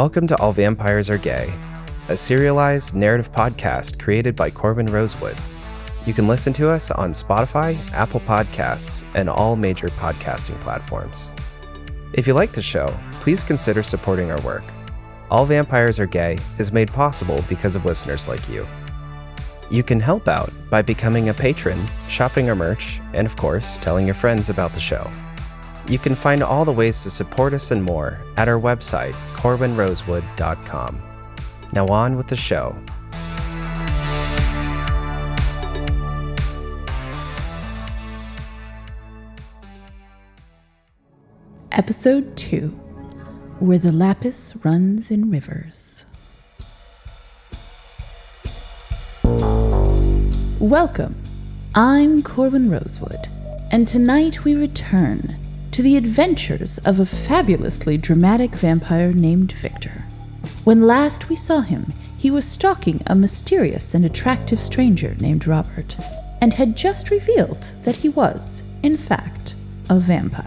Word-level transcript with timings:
Welcome 0.00 0.26
to 0.28 0.40
All 0.40 0.54
Vampires 0.54 1.10
Are 1.10 1.18
Gay, 1.18 1.52
a 2.08 2.16
serialized 2.16 2.94
narrative 2.94 3.30
podcast 3.32 4.00
created 4.00 4.34
by 4.34 4.48
Corbin 4.48 4.86
Rosewood. 4.86 5.36
You 6.06 6.14
can 6.14 6.26
listen 6.26 6.54
to 6.54 6.70
us 6.70 6.90
on 6.90 7.12
Spotify, 7.12 7.76
Apple 7.92 8.20
Podcasts, 8.20 9.04
and 9.14 9.28
all 9.28 9.56
major 9.56 9.88
podcasting 9.88 10.58
platforms. 10.62 11.30
If 12.14 12.26
you 12.26 12.32
like 12.32 12.52
the 12.52 12.62
show, 12.62 12.98
please 13.20 13.44
consider 13.44 13.82
supporting 13.82 14.30
our 14.30 14.40
work. 14.40 14.64
All 15.30 15.44
Vampires 15.44 16.00
Are 16.00 16.06
Gay 16.06 16.38
is 16.56 16.72
made 16.72 16.90
possible 16.90 17.44
because 17.46 17.76
of 17.76 17.84
listeners 17.84 18.26
like 18.26 18.48
you. 18.48 18.66
You 19.70 19.82
can 19.82 20.00
help 20.00 20.28
out 20.28 20.50
by 20.70 20.80
becoming 20.80 21.28
a 21.28 21.34
patron, 21.34 21.78
shopping 22.08 22.48
our 22.48 22.56
merch, 22.56 23.02
and 23.12 23.26
of 23.26 23.36
course, 23.36 23.76
telling 23.76 24.06
your 24.06 24.14
friends 24.14 24.48
about 24.48 24.72
the 24.72 24.80
show. 24.80 25.10
You 25.86 25.98
can 25.98 26.14
find 26.14 26.42
all 26.42 26.64
the 26.64 26.72
ways 26.72 27.02
to 27.02 27.10
support 27.10 27.52
us 27.52 27.70
and 27.70 27.82
more 27.82 28.20
at 28.36 28.48
our 28.48 28.60
website, 28.60 29.14
corbinrosewood.com. 29.34 31.02
Now, 31.72 31.86
on 31.88 32.16
with 32.16 32.26
the 32.28 32.36
show. 32.36 32.76
Episode 41.72 42.36
2 42.36 42.68
Where 43.60 43.78
the 43.78 43.92
Lapis 43.92 44.56
Runs 44.64 45.10
in 45.10 45.30
Rivers. 45.30 46.04
Welcome. 50.58 51.16
I'm 51.74 52.22
Corbin 52.22 52.70
Rosewood, 52.70 53.28
and 53.70 53.88
tonight 53.88 54.44
we 54.44 54.54
return 54.54 55.38
to 55.72 55.82
the 55.82 55.96
adventures 55.96 56.78
of 56.78 56.98
a 56.98 57.06
fabulously 57.06 57.96
dramatic 57.96 58.54
vampire 58.54 59.12
named 59.12 59.52
Victor. 59.52 60.04
When 60.64 60.86
last 60.86 61.28
we 61.28 61.36
saw 61.36 61.60
him, 61.60 61.94
he 62.18 62.30
was 62.30 62.44
stalking 62.44 63.02
a 63.06 63.14
mysterious 63.14 63.94
and 63.94 64.04
attractive 64.04 64.60
stranger 64.60 65.14
named 65.20 65.46
Robert, 65.46 65.96
and 66.40 66.54
had 66.54 66.76
just 66.76 67.10
revealed 67.10 67.72
that 67.82 67.96
he 67.96 68.08
was, 68.08 68.62
in 68.82 68.96
fact, 68.96 69.54
a 69.88 69.98
vampire. 69.98 70.46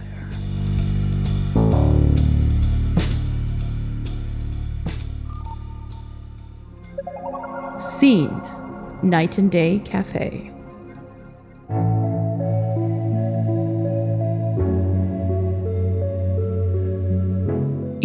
Scene 7.80 8.40
Night 9.02 9.38
and 9.38 9.50
Day 9.50 9.80
Cafe. 9.80 10.53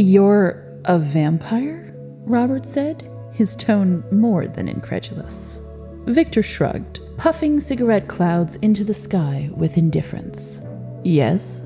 You're 0.01 0.63
a 0.85 0.97
vampire? 0.97 1.93
Robert 2.25 2.65
said, 2.65 3.11
his 3.33 3.53
tone 3.53 4.01
more 4.13 4.47
than 4.47 4.69
incredulous. 4.69 5.59
Victor 6.05 6.41
shrugged, 6.41 7.01
puffing 7.17 7.59
cigarette 7.59 8.07
clouds 8.07 8.55
into 8.57 8.85
the 8.85 8.93
sky 8.93 9.49
with 9.51 9.77
indifference. 9.77 10.61
Yes? 11.03 11.63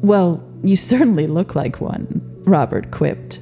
Well, 0.00 0.42
you 0.64 0.74
certainly 0.74 1.26
look 1.26 1.54
like 1.54 1.78
one, 1.78 2.22
Robert 2.46 2.90
quipped. 2.92 3.40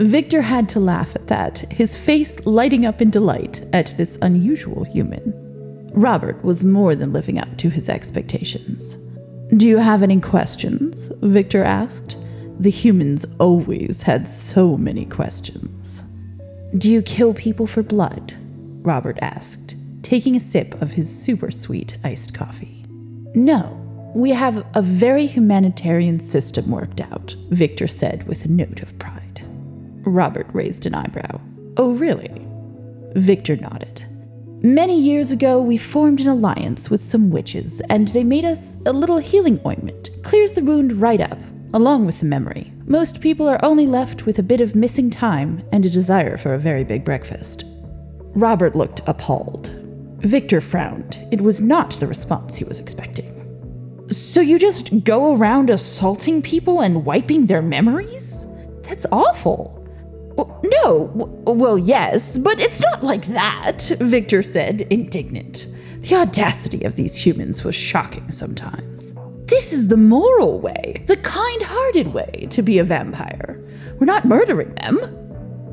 Victor 0.00 0.42
had 0.42 0.68
to 0.68 0.78
laugh 0.78 1.16
at 1.16 1.28
that, 1.28 1.60
his 1.70 1.96
face 1.96 2.44
lighting 2.44 2.84
up 2.84 3.00
in 3.00 3.08
delight 3.08 3.64
at 3.72 3.96
this 3.96 4.18
unusual 4.20 4.84
human. 4.84 5.32
Robert 5.94 6.44
was 6.44 6.62
more 6.62 6.94
than 6.94 7.14
living 7.14 7.38
up 7.38 7.56
to 7.56 7.70
his 7.70 7.88
expectations. 7.88 8.98
Do 9.56 9.66
you 9.66 9.78
have 9.78 10.02
any 10.02 10.20
questions? 10.20 11.10
Victor 11.22 11.64
asked. 11.64 12.18
The 12.60 12.70
humans 12.70 13.26
always 13.38 14.02
had 14.02 14.28
so 14.28 14.76
many 14.76 15.04
questions. 15.04 16.04
Do 16.76 16.90
you 16.90 17.02
kill 17.02 17.34
people 17.34 17.66
for 17.66 17.82
blood? 17.82 18.34
Robert 18.82 19.18
asked, 19.20 19.76
taking 20.02 20.36
a 20.36 20.40
sip 20.40 20.80
of 20.80 20.92
his 20.92 21.10
super 21.14 21.50
sweet 21.50 21.96
iced 22.04 22.34
coffee. 22.34 22.84
No, 23.34 23.78
we 24.14 24.30
have 24.30 24.64
a 24.74 24.82
very 24.82 25.26
humanitarian 25.26 26.20
system 26.20 26.70
worked 26.70 27.00
out, 27.00 27.34
Victor 27.50 27.86
said 27.86 28.26
with 28.26 28.44
a 28.44 28.48
note 28.48 28.82
of 28.82 28.98
pride. 28.98 29.42
Robert 30.04 30.46
raised 30.52 30.86
an 30.86 30.94
eyebrow. 30.94 31.40
Oh, 31.76 31.92
really? 31.94 32.46
Victor 33.14 33.56
nodded. 33.56 34.04
Many 34.64 35.00
years 35.00 35.32
ago, 35.32 35.60
we 35.60 35.76
formed 35.76 36.20
an 36.20 36.28
alliance 36.28 36.88
with 36.90 37.00
some 37.00 37.30
witches, 37.30 37.80
and 37.88 38.08
they 38.08 38.22
made 38.22 38.44
us 38.44 38.76
a 38.86 38.92
little 38.92 39.18
healing 39.18 39.60
ointment. 39.66 40.10
Clears 40.22 40.52
the 40.52 40.62
wound 40.62 40.92
right 40.92 41.20
up, 41.20 41.38
along 41.74 42.06
with 42.06 42.20
the 42.20 42.26
memory. 42.26 42.72
Most 42.86 43.20
people 43.20 43.48
are 43.48 43.64
only 43.64 43.86
left 43.86 44.26
with 44.26 44.38
a 44.38 44.42
bit 44.42 44.60
of 44.60 44.74
missing 44.74 45.10
time 45.10 45.62
and 45.72 45.84
a 45.84 45.90
desire 45.90 46.36
for 46.36 46.54
a 46.54 46.58
very 46.58 46.84
big 46.84 47.04
breakfast. 47.04 47.64
Robert 48.34 48.74
looked 48.74 49.00
appalled. 49.06 49.68
Victor 50.18 50.60
frowned. 50.60 51.18
It 51.30 51.40
was 51.40 51.60
not 51.60 51.92
the 51.92 52.06
response 52.06 52.56
he 52.56 52.64
was 52.64 52.78
expecting. 52.78 53.28
So 54.08 54.40
you 54.40 54.58
just 54.58 55.04
go 55.04 55.34
around 55.34 55.70
assaulting 55.70 56.42
people 56.42 56.80
and 56.80 57.04
wiping 57.04 57.46
their 57.46 57.62
memories? 57.62 58.46
That's 58.82 59.06
awful. 59.10 59.78
No, 60.64 61.10
well, 61.46 61.78
yes, 61.78 62.38
but 62.38 62.58
it's 62.58 62.80
not 62.80 63.02
like 63.02 63.26
that, 63.26 63.82
Victor 64.00 64.42
said, 64.42 64.82
indignant. 64.90 65.66
The 66.00 66.16
audacity 66.16 66.84
of 66.84 66.96
these 66.96 67.16
humans 67.16 67.64
was 67.64 67.74
shocking 67.74 68.30
sometimes. 68.30 69.14
This 69.52 69.74
is 69.74 69.88
the 69.88 69.98
moral 69.98 70.60
way, 70.60 71.04
the 71.08 71.18
kind 71.18 71.62
hearted 71.62 72.14
way 72.14 72.46
to 72.48 72.62
be 72.62 72.78
a 72.78 72.84
vampire. 72.84 73.62
We're 73.98 74.06
not 74.06 74.24
murdering 74.24 74.74
them. 74.76 74.98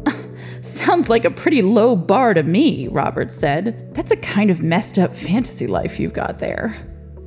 Sounds 0.62 1.08
like 1.08 1.24
a 1.24 1.32
pretty 1.32 1.62
low 1.62 1.96
bar 1.96 2.34
to 2.34 2.44
me, 2.44 2.90
Robert 2.90 3.32
said. 3.32 3.96
That's 3.96 4.12
a 4.12 4.18
kind 4.18 4.52
of 4.52 4.62
messed 4.62 5.00
up 5.00 5.16
fantasy 5.16 5.66
life 5.66 5.98
you've 5.98 6.12
got 6.12 6.40
there. 6.40 6.76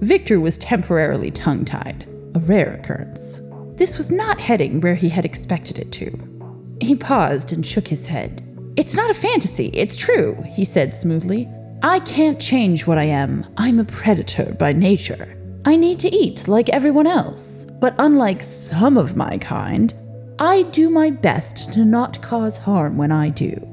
Victor 0.01 0.41
was 0.41 0.59
temporarily 0.59 1.31
tongue 1.31 1.65
tied, 1.65 2.07
a 2.35 2.39
rare 2.41 2.75
occurrence. 2.75 3.41
This 3.77 3.97
was 3.97 4.13
not 4.13 4.39
heading 4.39 4.83
where 4.83 4.95
he 4.95 5.09
had 5.09 5.25
expected 5.25 5.79
it 5.79 5.91
to. 5.93 6.77
He 6.83 6.95
paused 6.95 7.55
and 7.55 7.65
shook 7.65 7.89
his 7.89 8.05
head. 8.05 8.47
It's 8.77 8.95
not 8.95 9.11
a 9.11 9.15
fantasy, 9.15 9.69
it's 9.69 9.97
true, 9.97 10.45
he 10.51 10.67
said 10.67 10.93
smoothly. 10.93 11.49
I 11.83 12.01
can't 12.01 12.39
change 12.39 12.87
what 12.87 12.99
I 12.99 13.05
am. 13.05 13.47
I'm 13.57 13.79
a 13.79 13.85
predator 13.85 14.55
by 14.59 14.75
nature. 14.75 15.39
I 15.65 15.77
need 15.77 16.01
to 16.01 16.15
eat 16.15 16.49
like 16.49 16.69
everyone 16.71 17.07
else. 17.07 17.67
But 17.81 17.95
unlike 17.99 18.43
some 18.43 18.97
of 18.97 19.17
my 19.17 19.39
kind, 19.39 19.95
I 20.39 20.63
do 20.63 20.91
my 20.91 21.11
best 21.11 21.73
to 21.75 21.85
not 21.85 22.21
cause 22.21 22.59
harm 22.59 22.97
when 22.97 23.13
I 23.13 23.29
do. 23.29 23.69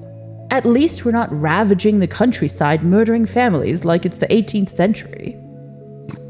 At 0.51 0.65
least 0.65 1.05
we're 1.05 1.11
not 1.11 1.31
ravaging 1.31 1.99
the 1.99 2.07
countryside, 2.07 2.83
murdering 2.83 3.25
families 3.25 3.85
like 3.85 4.05
it's 4.05 4.17
the 4.17 4.27
18th 4.27 4.69
century. 4.69 5.37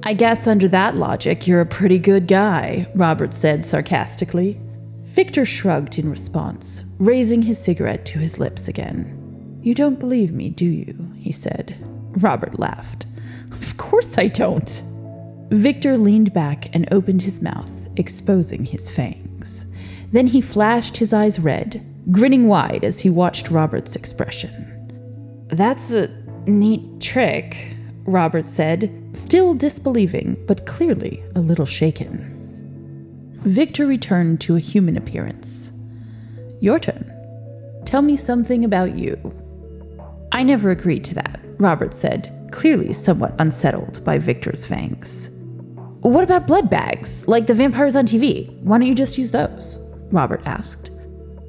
I 0.04 0.14
guess 0.14 0.48
under 0.48 0.68
that 0.70 0.96
logic, 0.96 1.46
you're 1.46 1.62
a 1.62 1.66
pretty 1.66 2.00
good 2.00 2.28
guy, 2.28 2.88
Robert 2.96 3.34
said 3.34 3.66
sarcastically. 3.66 4.60
Victor 5.02 5.46
shrugged 5.46 5.98
in 5.98 6.10
response, 6.10 6.86
raising 7.00 7.42
his 7.42 7.62
cigarette 7.62 8.06
to 8.06 8.20
his 8.20 8.40
lips 8.40 8.68
again. 8.68 9.60
You 9.62 9.74
don't 9.74 10.00
believe 10.00 10.32
me, 10.32 10.50
do 10.50 10.66
you? 10.66 11.12
he 11.18 11.32
said. 11.32 11.76
Robert 12.12 12.60
laughed. 12.60 13.08
Of 13.52 13.76
course 13.78 14.18
I 14.18 14.28
don't. 14.28 14.82
Victor 15.50 15.98
leaned 15.98 16.32
back 16.32 16.74
and 16.76 16.88
opened 16.94 17.24
his 17.24 17.42
mouth, 17.42 17.88
exposing 17.96 18.66
his 18.66 18.90
fangs. 18.90 19.66
Then 20.12 20.28
he 20.28 20.42
flashed 20.42 20.98
his 20.98 21.12
eyes 21.12 21.40
red, 21.40 21.84
grinning 22.12 22.48
wide 22.48 22.84
as 22.84 23.00
he 23.00 23.10
watched 23.10 23.50
Robert's 23.50 23.96
expression. 23.96 25.48
That's 25.48 25.92
a 25.94 26.10
neat 26.46 27.02
trick, 27.02 27.76
Robert 28.06 28.46
said, 28.46 28.92
still 29.14 29.56
disbelieving, 29.56 30.38
but 30.48 30.68
clearly 30.68 31.24
a 31.36 31.40
little 31.40 31.66
shaken. 31.66 32.36
Victor 33.42 33.88
returned 33.88 34.42
to 34.42 34.56
a 34.56 34.60
human 34.60 34.98
appearance. 34.98 35.72
Your 36.60 36.78
turn. 36.78 37.12
Tell 37.86 38.02
me 38.04 38.16
something 38.16 38.64
about 38.64 38.96
you. 38.96 39.18
I 40.32 40.44
never 40.44 40.70
agreed 40.70 41.04
to 41.06 41.16
that, 41.16 41.40
Robert 41.58 41.94
said, 41.94 42.50
clearly 42.52 42.94
somewhat 42.94 43.34
unsettled 43.40 44.04
by 44.04 44.20
Victor's 44.20 44.66
fangs. 44.66 45.32
What 46.02 46.24
about 46.24 46.48
blood 46.48 46.70
bags, 46.70 47.28
like 47.28 47.48
the 47.48 47.54
vampires 47.54 47.98
on 47.98 48.06
TV? 48.06 48.50
Why 48.62 48.78
don't 48.78 48.88
you 48.88 48.96
just 48.96 49.18
use 49.18 49.32
those? 49.32 49.80
Robert 50.12 50.42
asked. 50.46 50.92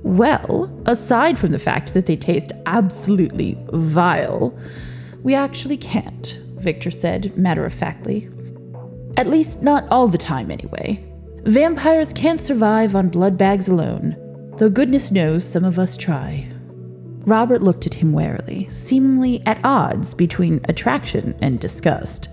Well, 0.02 0.68
aside 0.86 1.38
from 1.38 1.52
the 1.52 1.58
fact 1.58 1.94
that 1.94 2.06
they 2.06 2.16
taste 2.16 2.50
absolutely 2.66 3.56
vile, 3.72 4.58
we 5.22 5.36
actually 5.36 5.76
can't, 5.76 6.38
Victor 6.56 6.90
said 6.90 7.36
matter 7.36 7.64
of 7.64 7.72
factly. 7.72 8.28
At 9.16 9.28
least 9.28 9.62
not 9.62 9.88
all 9.88 10.08
the 10.08 10.18
time, 10.18 10.50
anyway. 10.50 11.04
Vampires 11.44 12.12
can't 12.12 12.40
survive 12.40 12.96
on 12.96 13.08
blood 13.08 13.38
bags 13.38 13.68
alone, 13.68 14.16
though 14.56 14.68
goodness 14.68 15.12
knows 15.12 15.44
some 15.44 15.64
of 15.64 15.78
us 15.78 15.96
try. 15.96 16.48
Robert 17.20 17.62
looked 17.62 17.86
at 17.86 17.94
him 17.94 18.12
warily, 18.12 18.68
seemingly 18.68 19.42
at 19.46 19.64
odds 19.64 20.12
between 20.12 20.60
attraction 20.68 21.36
and 21.40 21.60
disgust. 21.60 22.28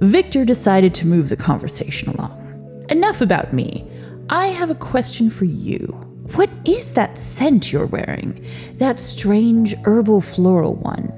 Victor 0.00 0.44
decided 0.44 0.94
to 0.94 1.06
move 1.06 1.28
the 1.28 1.36
conversation 1.36 2.10
along. 2.10 2.84
Enough 2.90 3.20
about 3.20 3.52
me. 3.52 3.88
I 4.28 4.48
have 4.48 4.70
a 4.70 4.74
question 4.74 5.30
for 5.30 5.44
you. 5.44 5.86
What 6.34 6.50
is 6.64 6.94
that 6.94 7.18
scent 7.18 7.72
you're 7.72 7.86
wearing? 7.86 8.44
That 8.74 8.98
strange 8.98 9.74
herbal 9.84 10.22
floral 10.22 10.74
one. 10.74 11.12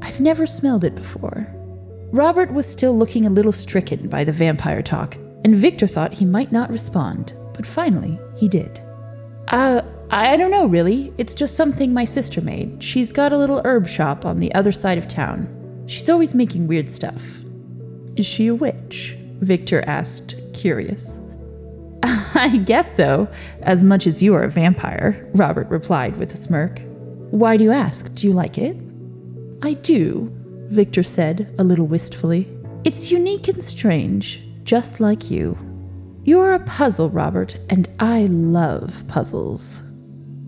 I've 0.00 0.20
never 0.20 0.46
smelled 0.46 0.84
it 0.84 0.94
before. 0.94 1.46
Robert 2.12 2.52
was 2.52 2.66
still 2.66 2.96
looking 2.96 3.26
a 3.26 3.30
little 3.30 3.52
stricken 3.52 4.08
by 4.08 4.24
the 4.24 4.32
vampire 4.32 4.82
talk, 4.82 5.16
and 5.44 5.54
Victor 5.54 5.86
thought 5.86 6.14
he 6.14 6.24
might 6.24 6.52
not 6.52 6.70
respond, 6.70 7.34
but 7.54 7.66
finally 7.66 8.18
he 8.36 8.48
did. 8.48 8.80
Uh, 9.48 9.82
I 10.10 10.36
don't 10.36 10.50
know 10.50 10.66
really. 10.66 11.12
It's 11.18 11.34
just 11.34 11.56
something 11.56 11.92
my 11.92 12.04
sister 12.04 12.40
made. 12.40 12.82
She's 12.82 13.12
got 13.12 13.32
a 13.32 13.36
little 13.36 13.62
herb 13.64 13.88
shop 13.88 14.24
on 14.24 14.40
the 14.40 14.54
other 14.54 14.72
side 14.72 14.98
of 14.98 15.08
town. 15.08 15.48
She's 15.86 16.08
always 16.08 16.34
making 16.34 16.68
weird 16.68 16.88
stuff. 16.88 17.42
Is 18.16 18.26
she 18.26 18.46
a 18.46 18.54
witch? 18.54 19.16
Victor 19.40 19.82
asked, 19.86 20.36
curious. 20.52 21.18
I 22.02 22.62
guess 22.64 22.96
so, 22.96 23.28
as 23.62 23.84
much 23.84 24.06
as 24.06 24.22
you 24.22 24.34
are 24.34 24.42
a 24.42 24.50
vampire, 24.50 25.28
Robert 25.34 25.68
replied 25.68 26.16
with 26.16 26.32
a 26.34 26.36
smirk. 26.36 26.80
Why 27.30 27.56
do 27.56 27.64
you 27.64 27.72
ask? 27.72 28.12
Do 28.12 28.26
you 28.26 28.32
like 28.32 28.58
it? 28.58 28.76
I 29.62 29.74
do, 29.74 30.30
Victor 30.66 31.02
said, 31.02 31.54
a 31.58 31.64
little 31.64 31.86
wistfully. 31.86 32.48
It's 32.84 33.10
unique 33.10 33.48
and 33.48 33.62
strange, 33.62 34.42
just 34.64 35.00
like 35.00 35.30
you. 35.30 35.56
You're 36.24 36.54
a 36.54 36.60
puzzle, 36.60 37.10
Robert, 37.10 37.56
and 37.68 37.88
I 37.98 38.26
love 38.26 39.04
puzzles. 39.08 39.82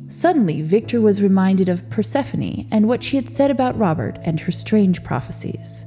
Suddenly, 0.09 0.63
Victor 0.63 1.01
was 1.01 1.23
reminded 1.23 1.69
of 1.69 1.89
Persephone 1.91 2.67
and 2.71 2.89
what 2.89 3.03
she 3.03 3.17
had 3.17 3.29
said 3.29 3.51
about 3.51 3.79
Robert 3.79 4.19
and 4.23 4.41
her 4.41 4.53
strange 4.53 5.03
prophecies. 5.03 5.85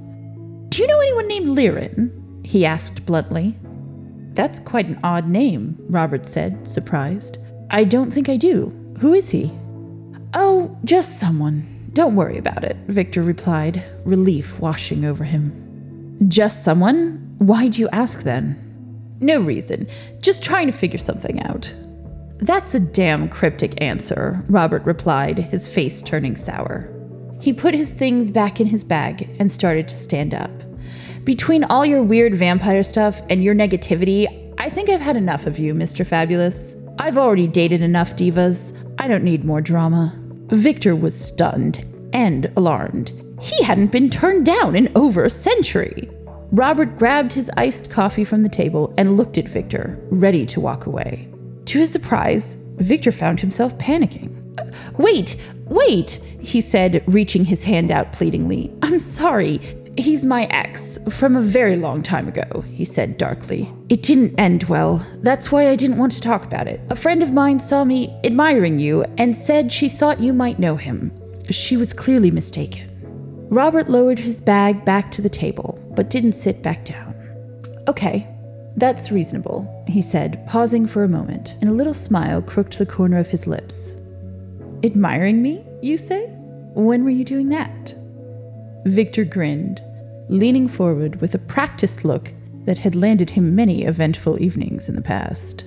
Do 0.78 0.84
you 0.84 0.90
know 0.90 1.00
anyone 1.00 1.28
named 1.28 1.50
Lirin? 1.50 2.46
he 2.46 2.64
asked 2.64 3.04
bluntly. 3.08 3.56
That's 4.36 4.60
quite 4.60 4.86
an 4.86 5.00
odd 5.04 5.28
name, 5.28 5.76
Robert 5.90 6.24
said, 6.24 6.68
surprised. 6.68 7.40
I 7.72 7.84
don't 7.84 8.12
think 8.12 8.30
I 8.30 8.38
do. 8.38 8.70
Who 9.00 9.16
is 9.16 9.32
he? 9.32 9.52
Oh, 10.36 10.78
just 10.84 11.20
someone. 11.20 11.90
Don't 11.94 12.16
worry 12.16 12.38
about 12.38 12.64
it, 12.64 12.78
Victor 12.86 13.24
replied, 13.24 13.84
relief 14.06 14.60
washing 14.60 15.04
over 15.04 15.24
him. 15.24 16.20
Just 16.28 16.64
someone? 16.64 17.36
Why'd 17.40 17.80
you 17.80 17.90
ask 17.90 18.22
then? 18.22 19.16
No 19.20 19.40
reason. 19.40 19.88
Just 20.22 20.44
trying 20.44 20.68
to 20.68 20.74
figure 20.74 21.00
something 21.00 21.42
out. 21.42 21.74
That's 22.38 22.76
a 22.76 22.80
damn 22.80 23.30
cryptic 23.30 23.82
answer, 23.82 24.44
Robert 24.48 24.84
replied, 24.84 25.40
his 25.40 25.68
face 25.68 26.04
turning 26.04 26.36
sour. 26.36 26.88
He 27.42 27.52
put 27.52 27.74
his 27.74 27.94
things 27.94 28.30
back 28.30 28.62
in 28.62 28.68
his 28.68 28.84
bag 28.84 29.36
and 29.40 29.52
started 29.52 29.88
to 29.88 29.96
stand 29.96 30.36
up. 30.36 30.52
Between 31.28 31.66
all 31.66 31.86
your 31.86 32.04
weird 32.04 32.36
vampire 32.36 32.84
stuff 32.84 33.22
and 33.30 33.44
your 33.44 33.54
negativity, 33.54 34.54
I 34.58 34.70
think 34.70 34.90
I've 34.90 35.02
had 35.02 35.18
enough 35.18 35.46
of 35.46 35.60
you, 35.60 35.74
Mr. 35.74 36.08
Fabulous. 36.08 36.74
I've 37.00 37.18
already 37.18 37.48
dated 37.48 37.84
enough 37.84 38.16
divas. 38.16 38.72
I 38.98 39.10
don't 39.10 39.26
need 39.26 39.44
more 39.44 39.60
drama. 39.60 40.18
Victor 40.52 40.96
was 40.96 41.20
stunned 41.20 41.84
and 42.14 42.50
alarmed. 42.56 43.12
He 43.42 43.62
hadn't 43.62 43.92
been 43.92 44.10
turned 44.10 44.46
down 44.46 44.74
in 44.78 44.90
over 44.96 45.26
a 45.26 45.30
century. 45.30 46.10
Robert 46.54 46.98
grabbed 46.98 47.34
his 47.34 47.52
iced 47.58 47.92
coffee 47.92 48.24
from 48.24 48.44
the 48.44 48.48
table 48.48 48.94
and 48.98 49.18
looked 49.18 49.38
at 49.38 49.50
Victor, 49.50 50.00
ready 50.10 50.46
to 50.46 50.62
walk 50.62 50.86
away. 50.86 51.28
To 51.66 51.80
his 51.80 51.92
surprise, 51.92 52.56
Victor 52.78 53.12
found 53.12 53.42
himself 53.42 53.78
panicking. 53.78 54.34
Wait, 54.98 55.36
wait, 55.66 56.22
he 56.40 56.62
said, 56.62 57.04
reaching 57.06 57.44
his 57.44 57.66
hand 57.66 57.92
out 57.92 58.14
pleadingly. 58.14 58.74
I'm 58.82 59.02
sorry. 59.02 59.60
He's 59.98 60.26
my 60.26 60.46
ex 60.52 61.00
from 61.10 61.36
a 61.36 61.42
very 61.42 61.76
long 61.76 62.04
time 62.04 62.28
ago, 62.28 62.62
he 62.72 62.86
said 62.86 63.18
darkly. 63.18 63.74
It 63.90 64.04
didn't 64.04 64.40
end 64.40 64.66
well. 64.66 65.04
That's 65.24 65.52
why 65.52 65.70
I 65.70 65.76
didn't 65.76 65.98
want 65.98 66.12
to 66.12 66.22
talk 66.22 66.46
about 66.46 66.68
it. 66.68 66.80
A 66.92 66.96
friend 66.96 67.24
of 67.24 67.34
mine 67.34 67.60
saw 67.60 67.84
me 67.84 68.16
admiring 68.24 68.78
you 68.78 69.06
and 69.18 69.36
said 69.36 69.72
she 69.72 69.90
thought 69.90 70.22
you 70.22 70.34
might 70.34 70.60
know 70.60 70.76
him. 70.76 71.12
She 71.50 71.78
was 71.78 71.94
clearly 71.94 72.30
mistaken. 72.30 72.92
Robert 73.50 73.90
lowered 73.90 74.20
his 74.20 74.40
bag 74.40 74.86
back 74.86 75.10
to 75.12 75.22
the 75.22 75.30
table, 75.30 75.80
but 75.96 76.12
didn't 76.12 76.34
sit 76.34 76.62
back 76.62 76.86
down. 76.86 77.16
Okay, 77.88 78.28
that's 78.76 79.12
reasonable, 79.12 79.84
he 79.88 80.04
said, 80.04 80.46
pausing 80.46 80.86
for 80.86 81.04
a 81.04 81.10
moment, 81.10 81.56
and 81.62 81.72
a 81.72 81.74
little 81.74 81.94
smile 81.94 82.44
crooked 82.44 82.74
the 82.74 82.86
corner 82.86 83.18
of 83.18 83.30
his 83.30 83.48
lips. 83.48 83.96
Admiring 84.84 85.42
me, 85.42 85.66
you 85.82 85.98
say? 85.98 86.28
When 86.76 87.04
were 87.04 87.10
you 87.10 87.24
doing 87.24 87.50
that? 87.50 87.96
Victor 88.86 89.26
grinned, 89.26 89.82
leaning 90.30 90.68
forward 90.68 91.22
with 91.22 91.34
a 91.34 91.40
practiced 91.40 92.04
look 92.04 92.34
that 92.66 92.80
had 92.80 92.96
landed 92.96 93.32
him 93.32 93.56
many 93.56 93.86
eventful 93.86 94.42
evenings 94.42 94.90
in 94.90 94.96
the 94.96 95.02
past. 95.02 95.64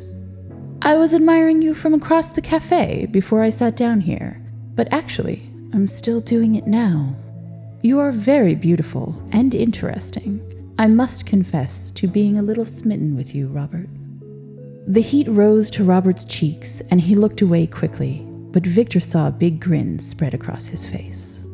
I 0.82 0.96
was 0.96 1.14
admiring 1.14 1.62
you 1.62 1.74
from 1.74 1.94
across 1.94 2.32
the 2.32 2.42
cafe 2.42 3.06
before 3.06 3.42
I 3.42 3.50
sat 3.50 3.76
down 3.76 4.00
here, 4.00 4.42
but 4.74 4.92
actually, 4.92 5.50
I'm 5.72 5.88
still 5.88 6.20
doing 6.20 6.54
it 6.54 6.66
now. 6.66 7.14
You 7.82 7.98
are 8.00 8.12
very 8.12 8.54
beautiful 8.54 9.22
and 9.32 9.54
interesting. 9.54 10.40
I 10.78 10.86
must 10.86 11.26
confess 11.26 11.90
to 11.92 12.06
being 12.06 12.38
a 12.38 12.42
little 12.42 12.64
smitten 12.64 13.14
with 13.14 13.34
you, 13.34 13.48
Robert. 13.48 13.88
The 14.86 15.02
heat 15.02 15.28
rose 15.28 15.70
to 15.70 15.84
Robert's 15.84 16.24
cheeks, 16.24 16.80
and 16.90 17.00
he 17.00 17.14
looked 17.14 17.42
away 17.42 17.66
quickly, 17.66 18.26
but 18.50 18.66
Victor 18.66 19.00
saw 19.00 19.28
a 19.28 19.32
big 19.32 19.60
grin 19.60 19.98
spread 19.98 20.34
across 20.34 20.66
his 20.66 20.86
face. 20.86 21.44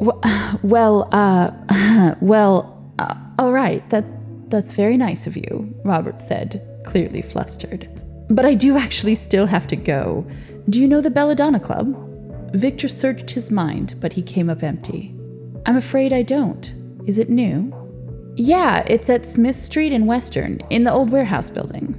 Well, 0.62 1.08
uh, 1.12 2.14
well, 2.20 2.92
uh, 2.98 3.14
all 3.38 3.52
right, 3.52 3.88
that, 3.90 4.04
that's 4.50 4.72
very 4.72 4.96
nice 4.96 5.26
of 5.26 5.36
you, 5.36 5.74
Robert 5.84 6.20
said, 6.20 6.66
clearly 6.84 7.22
flustered. 7.22 7.88
But 8.28 8.44
I 8.44 8.54
do 8.54 8.76
actually 8.76 9.14
still 9.14 9.46
have 9.46 9.66
to 9.68 9.76
go. 9.76 10.26
Do 10.68 10.80
you 10.80 10.88
know 10.88 11.00
the 11.00 11.10
Belladonna 11.10 11.60
Club? 11.60 11.94
Victor 12.54 12.88
searched 12.88 13.30
his 13.30 13.50
mind, 13.50 13.94
but 14.00 14.14
he 14.14 14.22
came 14.22 14.50
up 14.50 14.62
empty. 14.62 15.14
I'm 15.66 15.76
afraid 15.76 16.12
I 16.12 16.22
don't. 16.22 16.74
Is 17.06 17.18
it 17.18 17.30
new? 17.30 17.72
Yeah, 18.36 18.84
it's 18.86 19.10
at 19.10 19.26
Smith 19.26 19.56
Street 19.56 19.92
in 19.92 20.06
Western, 20.06 20.60
in 20.70 20.84
the 20.84 20.92
old 20.92 21.10
warehouse 21.10 21.50
building. 21.50 21.94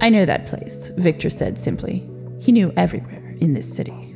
I 0.00 0.08
know 0.10 0.24
that 0.24 0.46
place, 0.46 0.90
Victor 0.96 1.30
said 1.30 1.58
simply. 1.58 2.08
He 2.40 2.52
knew 2.52 2.72
everywhere 2.76 3.34
in 3.40 3.54
this 3.54 3.72
city. 3.74 4.07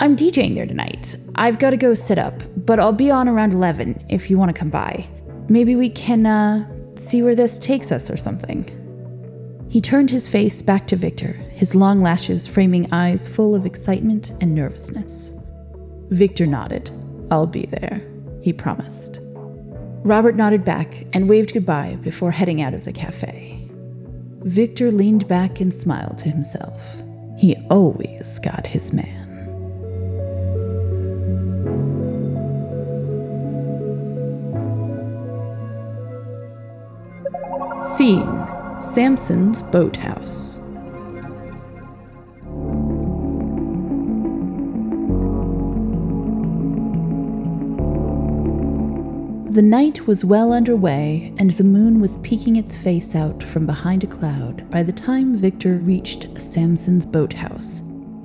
I'm 0.00 0.16
DJing 0.16 0.54
there 0.54 0.64
tonight. 0.64 1.14
I've 1.34 1.58
got 1.58 1.70
to 1.70 1.76
go 1.76 1.92
sit 1.92 2.16
up, 2.16 2.42
but 2.56 2.80
I'll 2.80 2.90
be 2.90 3.10
on 3.10 3.28
around 3.28 3.52
11 3.52 4.06
if 4.08 4.30
you 4.30 4.38
want 4.38 4.48
to 4.48 4.58
come 4.58 4.70
by. 4.70 5.06
Maybe 5.50 5.76
we 5.76 5.90
can, 5.90 6.24
uh, 6.24 6.66
see 6.96 7.22
where 7.22 7.34
this 7.34 7.58
takes 7.58 7.92
us 7.92 8.10
or 8.10 8.16
something. 8.16 8.64
He 9.68 9.82
turned 9.82 10.10
his 10.10 10.26
face 10.26 10.62
back 10.62 10.86
to 10.86 10.96
Victor, 10.96 11.34
his 11.50 11.74
long 11.74 12.00
lashes 12.00 12.46
framing 12.46 12.90
eyes 12.90 13.28
full 13.28 13.54
of 13.54 13.66
excitement 13.66 14.32
and 14.40 14.54
nervousness. 14.54 15.34
Victor 16.08 16.46
nodded. 16.46 16.90
I'll 17.30 17.46
be 17.46 17.66
there, 17.66 18.00
he 18.40 18.54
promised. 18.54 19.20
Robert 20.02 20.34
nodded 20.34 20.64
back 20.64 21.06
and 21.12 21.28
waved 21.28 21.52
goodbye 21.52 21.98
before 22.00 22.30
heading 22.30 22.62
out 22.62 22.72
of 22.72 22.86
the 22.86 22.92
cafe. 22.92 23.68
Victor 24.44 24.90
leaned 24.90 25.28
back 25.28 25.60
and 25.60 25.74
smiled 25.74 26.16
to 26.18 26.30
himself. 26.30 27.02
He 27.36 27.54
always 27.68 28.38
got 28.38 28.66
his 28.66 28.94
man. 28.94 29.19
Scene 38.00 38.46
Samson's 38.80 39.60
Boathouse. 39.60 40.54
The 49.50 49.60
night 49.60 50.06
was 50.06 50.24
well 50.24 50.54
underway, 50.54 51.34
and 51.36 51.50
the 51.50 51.62
moon 51.62 52.00
was 52.00 52.16
peeking 52.16 52.56
its 52.56 52.74
face 52.74 53.14
out 53.14 53.42
from 53.42 53.66
behind 53.66 54.02
a 54.02 54.06
cloud 54.06 54.70
by 54.70 54.82
the 54.82 54.92
time 54.92 55.36
Victor 55.36 55.76
reached 55.76 56.40
Samson's 56.40 57.04
boathouse. 57.04 57.82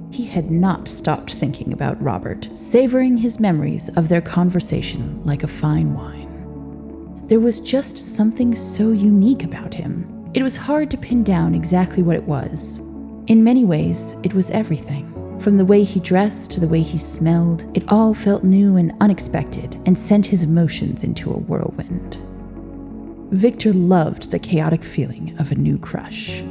He 0.09 0.25
had 0.25 0.49
not 0.49 0.87
stopped 0.87 1.33
thinking 1.33 1.73
about 1.73 2.01
Robert, 2.01 2.47
savoring 2.53 3.17
his 3.17 3.41
memories 3.41 3.89
of 3.97 4.07
their 4.07 4.21
conversation 4.21 5.21
like 5.25 5.43
a 5.43 5.47
fine 5.47 5.93
wine. 5.93 6.24
There 7.27 7.39
was 7.39 7.59
just 7.59 7.97
something 7.97 8.53
so 8.53 8.91
unique 8.91 9.43
about 9.43 9.73
him. 9.73 10.29
It 10.35 10.43
was 10.43 10.57
hard 10.57 10.91
to 10.91 10.97
pin 10.97 11.23
down 11.23 11.55
exactly 11.55 12.03
what 12.03 12.17
it 12.17 12.23
was. 12.23 12.79
In 13.25 13.43
many 13.43 13.65
ways, 13.65 14.15
it 14.21 14.35
was 14.35 14.51
everything. 14.51 15.11
From 15.39 15.57
the 15.57 15.65
way 15.65 15.83
he 15.83 15.99
dressed 15.99 16.51
to 16.51 16.59
the 16.59 16.67
way 16.67 16.83
he 16.83 16.99
smelled, 16.99 17.65
it 17.75 17.91
all 17.91 18.13
felt 18.13 18.43
new 18.43 18.75
and 18.75 18.93
unexpected 19.01 19.81
and 19.87 19.97
sent 19.97 20.27
his 20.27 20.43
emotions 20.43 21.03
into 21.03 21.31
a 21.31 21.37
whirlwind. 21.37 22.21
Victor 23.31 23.73
loved 23.73 24.29
the 24.29 24.37
chaotic 24.37 24.83
feeling 24.83 25.35
of 25.39 25.51
a 25.51 25.55
new 25.55 25.79
crush. 25.79 26.43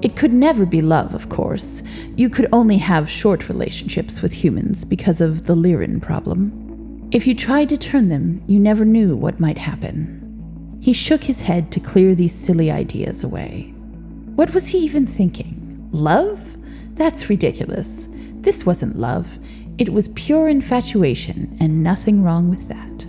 It 0.00 0.16
could 0.16 0.32
never 0.32 0.64
be 0.64 0.80
love, 0.80 1.14
of 1.14 1.28
course. 1.28 1.82
You 2.16 2.30
could 2.30 2.48
only 2.50 2.78
have 2.78 3.10
short 3.10 3.50
relationships 3.50 4.22
with 4.22 4.32
humans 4.32 4.86
because 4.86 5.20
of 5.20 5.44
the 5.44 5.54
Lirin 5.54 6.00
problem. 6.00 6.67
If 7.10 7.26
you 7.26 7.34
tried 7.34 7.70
to 7.70 7.78
turn 7.78 8.10
them, 8.10 8.42
you 8.46 8.60
never 8.60 8.84
knew 8.84 9.16
what 9.16 9.40
might 9.40 9.56
happen. 9.56 10.78
He 10.82 10.92
shook 10.92 11.24
his 11.24 11.40
head 11.40 11.72
to 11.72 11.80
clear 11.80 12.14
these 12.14 12.34
silly 12.34 12.70
ideas 12.70 13.24
away. 13.24 13.72
What 14.34 14.52
was 14.52 14.68
he 14.68 14.78
even 14.80 15.06
thinking? 15.06 15.88
Love? 15.90 16.56
That's 16.94 17.30
ridiculous. 17.30 18.08
This 18.40 18.66
wasn't 18.66 18.98
love, 18.98 19.38
it 19.78 19.92
was 19.92 20.08
pure 20.08 20.48
infatuation, 20.48 21.56
and 21.60 21.82
nothing 21.82 22.22
wrong 22.22 22.50
with 22.50 22.68
that. 22.68 23.06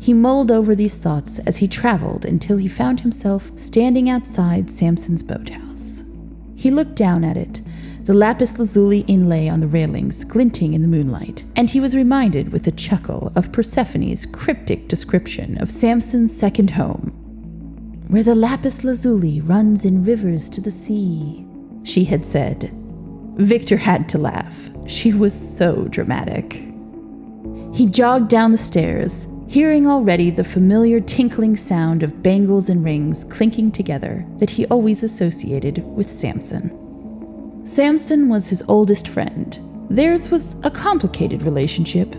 He 0.00 0.14
mulled 0.14 0.50
over 0.50 0.74
these 0.74 0.96
thoughts 0.96 1.38
as 1.40 1.58
he 1.58 1.68
traveled 1.68 2.24
until 2.24 2.56
he 2.56 2.68
found 2.68 3.00
himself 3.00 3.50
standing 3.58 4.08
outside 4.08 4.70
Samson's 4.70 5.22
boathouse. 5.22 6.02
He 6.56 6.70
looked 6.70 6.94
down 6.94 7.24
at 7.24 7.36
it, 7.36 7.60
the 8.08 8.14
lapis 8.14 8.58
lazuli 8.58 9.00
inlay 9.00 9.48
on 9.48 9.60
the 9.60 9.66
railings 9.66 10.24
glinting 10.24 10.72
in 10.72 10.80
the 10.80 10.88
moonlight, 10.88 11.44
and 11.56 11.68
he 11.68 11.78
was 11.78 11.94
reminded 11.94 12.50
with 12.50 12.66
a 12.66 12.70
chuckle 12.70 13.30
of 13.36 13.52
Persephone's 13.52 14.24
cryptic 14.24 14.88
description 14.88 15.60
of 15.60 15.70
Samson's 15.70 16.34
second 16.34 16.70
home. 16.70 17.10
Where 18.08 18.22
the 18.22 18.34
lapis 18.34 18.82
lazuli 18.82 19.42
runs 19.42 19.84
in 19.84 20.04
rivers 20.04 20.48
to 20.48 20.62
the 20.62 20.70
sea, 20.70 21.46
she 21.82 22.04
had 22.04 22.24
said. 22.24 22.72
Victor 23.36 23.76
had 23.76 24.08
to 24.08 24.16
laugh. 24.16 24.70
She 24.86 25.12
was 25.12 25.34
so 25.34 25.84
dramatic. 25.88 26.62
He 27.74 27.84
jogged 27.90 28.30
down 28.30 28.52
the 28.52 28.56
stairs, 28.56 29.28
hearing 29.48 29.86
already 29.86 30.30
the 30.30 30.44
familiar 30.44 30.98
tinkling 30.98 31.56
sound 31.56 32.02
of 32.02 32.22
bangles 32.22 32.70
and 32.70 32.82
rings 32.82 33.24
clinking 33.24 33.70
together 33.70 34.24
that 34.38 34.48
he 34.48 34.64
always 34.68 35.02
associated 35.02 35.84
with 35.84 36.08
Samson. 36.08 36.77
Samson 37.68 38.30
was 38.30 38.48
his 38.48 38.64
oldest 38.66 39.08
friend. 39.08 39.58
Theirs 39.90 40.30
was 40.30 40.56
a 40.62 40.70
complicated 40.70 41.42
relationship. 41.42 42.16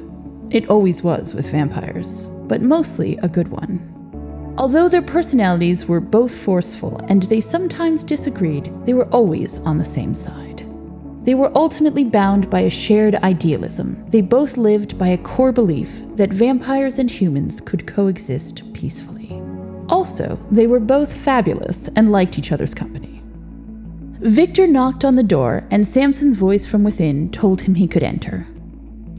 It 0.52 0.70
always 0.70 1.02
was 1.02 1.34
with 1.34 1.50
vampires, 1.50 2.30
but 2.44 2.62
mostly 2.62 3.18
a 3.24 3.28
good 3.28 3.48
one. 3.48 4.54
Although 4.60 4.88
their 4.88 5.02
personalities 5.02 5.88
were 5.88 6.00
both 6.00 6.38
forceful 6.38 6.98
and 7.10 7.24
they 7.24 7.42
sometimes 7.42 8.04
disagreed, 8.04 8.72
they 8.86 8.94
were 8.94 9.10
always 9.10 9.60
on 9.62 9.80
the 9.80 9.84
same 9.84 10.14
side. 10.14 10.68
They 11.24 11.34
were 11.34 11.52
ultimately 11.58 12.04
bound 12.04 12.52
by 12.52 12.60
a 12.60 12.70
shared 12.70 13.16
idealism. 13.16 14.06
They 14.10 14.22
both 14.22 14.56
lived 14.56 15.00
by 15.00 15.08
a 15.08 15.18
core 15.18 15.52
belief 15.52 16.04
that 16.16 16.32
vampires 16.32 17.00
and 17.00 17.10
humans 17.10 17.60
could 17.60 17.88
coexist 17.88 18.72
peacefully. 18.74 19.42
Also, 19.90 20.40
they 20.52 20.68
were 20.68 20.80
both 20.80 21.12
fabulous 21.12 21.88
and 21.96 22.12
liked 22.12 22.38
each 22.38 22.52
other's 22.52 22.76
company. 22.76 23.09
Victor 24.22 24.68
knocked 24.68 25.06
on 25.06 25.16
the 25.16 25.24
door, 25.24 25.66
and 25.72 25.88
Samson's 25.88 26.36
voice 26.36 26.66
from 26.66 26.84
within 26.84 27.32
told 27.32 27.62
him 27.62 27.76
he 27.76 27.88
could 27.88 28.04
enter. 28.04 28.46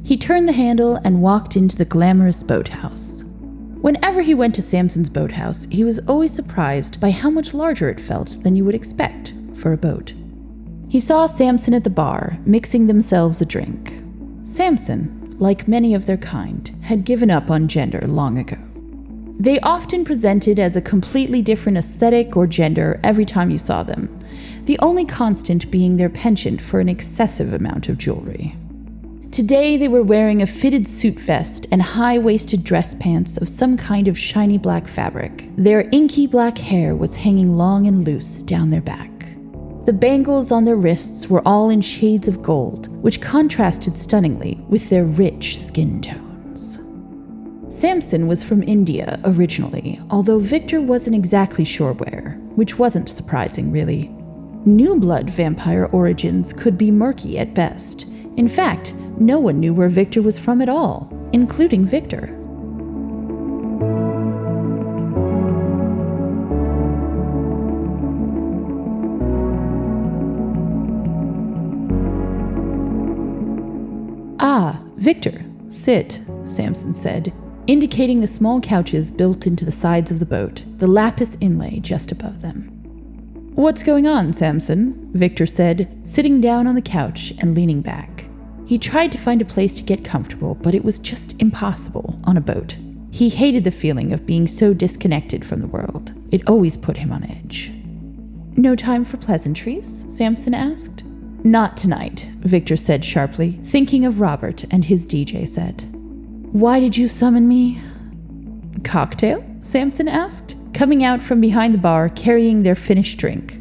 He 0.04 0.18
turned 0.18 0.46
the 0.46 0.52
handle 0.52 0.96
and 0.96 1.22
walked 1.22 1.56
into 1.56 1.74
the 1.74 1.86
glamorous 1.86 2.42
boathouse. 2.42 3.24
Whenever 3.80 4.20
he 4.20 4.34
went 4.34 4.54
to 4.56 4.62
Samson's 4.62 5.08
boathouse, 5.08 5.66
he 5.70 5.84
was 5.84 6.00
always 6.00 6.34
surprised 6.34 7.00
by 7.00 7.12
how 7.12 7.30
much 7.30 7.54
larger 7.54 7.88
it 7.88 7.98
felt 7.98 8.42
than 8.42 8.54
you 8.54 8.64
would 8.66 8.74
expect 8.74 9.32
for 9.54 9.72
a 9.72 9.78
boat. 9.78 10.12
He 10.90 11.00
saw 11.00 11.24
Samson 11.24 11.72
at 11.72 11.84
the 11.84 11.88
bar, 11.88 12.38
mixing 12.44 12.86
themselves 12.86 13.40
a 13.40 13.46
drink. 13.46 14.02
Samson, 14.42 15.34
like 15.38 15.66
many 15.66 15.94
of 15.94 16.04
their 16.04 16.18
kind, 16.18 16.68
had 16.82 17.06
given 17.06 17.30
up 17.30 17.50
on 17.50 17.68
gender 17.68 18.02
long 18.06 18.36
ago. 18.36 18.58
They 19.38 19.58
often 19.60 20.04
presented 20.04 20.58
as 20.58 20.76
a 20.76 20.82
completely 20.82 21.40
different 21.40 21.78
aesthetic 21.78 22.36
or 22.36 22.46
gender 22.46 23.00
every 23.02 23.24
time 23.24 23.50
you 23.50 23.56
saw 23.56 23.82
them, 23.82 24.19
the 24.64 24.78
only 24.80 25.04
constant 25.04 25.70
being 25.70 25.96
their 25.96 26.08
penchant 26.08 26.60
for 26.60 26.80
an 26.80 26.88
excessive 26.88 27.52
amount 27.52 27.88
of 27.88 27.98
jewelry. 27.98 28.56
Today, 29.30 29.76
they 29.76 29.86
were 29.86 30.02
wearing 30.02 30.42
a 30.42 30.46
fitted 30.46 30.88
suit 30.88 31.20
vest 31.20 31.66
and 31.70 31.80
high 31.80 32.18
waisted 32.18 32.64
dress 32.64 32.94
pants 32.94 33.36
of 33.36 33.48
some 33.48 33.76
kind 33.76 34.08
of 34.08 34.18
shiny 34.18 34.58
black 34.58 34.88
fabric. 34.88 35.48
Their 35.56 35.88
inky 35.92 36.26
black 36.26 36.58
hair 36.58 36.96
was 36.96 37.14
hanging 37.14 37.54
long 37.54 37.86
and 37.86 38.04
loose 38.04 38.42
down 38.42 38.70
their 38.70 38.80
back. 38.80 39.10
The 39.86 39.92
bangles 39.92 40.50
on 40.50 40.64
their 40.64 40.76
wrists 40.76 41.28
were 41.28 41.46
all 41.46 41.70
in 41.70 41.80
shades 41.80 42.28
of 42.28 42.42
gold, 42.42 42.88
which 43.02 43.20
contrasted 43.20 43.96
stunningly 43.96 44.62
with 44.68 44.90
their 44.90 45.04
rich 45.04 45.58
skin 45.58 46.00
tones. 46.00 46.80
Samson 47.70 48.26
was 48.26 48.42
from 48.42 48.64
India 48.64 49.20
originally, 49.24 50.00
although 50.10 50.40
Victor 50.40 50.80
wasn't 50.80 51.14
exactly 51.14 51.64
sure 51.64 51.92
where, 51.92 52.36
which 52.56 52.80
wasn't 52.80 53.08
surprising, 53.08 53.70
really. 53.70 54.12
New 54.66 55.00
blood 55.00 55.30
vampire 55.30 55.86
origins 55.86 56.52
could 56.52 56.76
be 56.76 56.90
murky 56.90 57.38
at 57.38 57.54
best. 57.54 58.06
In 58.36 58.46
fact, 58.46 58.92
no 59.18 59.38
one 59.40 59.58
knew 59.58 59.72
where 59.72 59.88
Victor 59.88 60.20
was 60.20 60.38
from 60.38 60.60
at 60.60 60.68
all, 60.68 61.10
including 61.32 61.86
Victor. 61.86 62.36
Ah, 74.40 74.82
Victor, 74.96 75.42
sit, 75.68 76.22
Samson 76.44 76.92
said, 76.92 77.32
indicating 77.66 78.20
the 78.20 78.26
small 78.26 78.60
couches 78.60 79.10
built 79.10 79.46
into 79.46 79.64
the 79.64 79.72
sides 79.72 80.10
of 80.10 80.18
the 80.18 80.26
boat, 80.26 80.66
the 80.76 80.86
lapis 80.86 81.38
inlay 81.40 81.80
just 81.80 82.12
above 82.12 82.42
them. 82.42 82.79
What's 83.60 83.82
going 83.82 84.06
on, 84.06 84.32
Samson? 84.32 85.10
Victor 85.12 85.44
said, 85.44 86.00
sitting 86.02 86.40
down 86.40 86.66
on 86.66 86.76
the 86.76 86.80
couch 86.80 87.34
and 87.40 87.54
leaning 87.54 87.82
back. 87.82 88.24
He 88.64 88.78
tried 88.78 89.12
to 89.12 89.18
find 89.18 89.42
a 89.42 89.44
place 89.44 89.74
to 89.74 89.82
get 89.82 90.02
comfortable, 90.02 90.54
but 90.54 90.74
it 90.74 90.82
was 90.82 90.98
just 90.98 91.38
impossible 91.42 92.18
on 92.24 92.38
a 92.38 92.40
boat. 92.40 92.78
He 93.10 93.28
hated 93.28 93.64
the 93.64 93.70
feeling 93.70 94.14
of 94.14 94.24
being 94.24 94.48
so 94.48 94.72
disconnected 94.72 95.44
from 95.44 95.60
the 95.60 95.66
world. 95.66 96.14
It 96.32 96.48
always 96.48 96.78
put 96.78 96.96
him 96.96 97.12
on 97.12 97.22
edge. 97.22 97.70
No 98.56 98.74
time 98.74 99.04
for 99.04 99.18
pleasantries? 99.18 100.06
Samson 100.08 100.54
asked. 100.54 101.04
Not 101.44 101.76
tonight, 101.76 102.30
Victor 102.38 102.78
said 102.78 103.04
sharply, 103.04 103.58
thinking 103.62 104.06
of 104.06 104.20
Robert 104.20 104.64
and 104.70 104.86
his 104.86 105.06
DJ 105.06 105.46
set. 105.46 105.84
Why 106.52 106.80
did 106.80 106.96
you 106.96 107.06
summon 107.06 107.46
me? 107.46 107.78
Cocktail? 108.84 109.44
Samson 109.60 110.08
asked, 110.08 110.56
coming 110.72 111.04
out 111.04 111.22
from 111.22 111.40
behind 111.40 111.74
the 111.74 111.78
bar 111.78 112.08
carrying 112.08 112.62
their 112.62 112.74
finished 112.74 113.18
drink. 113.18 113.52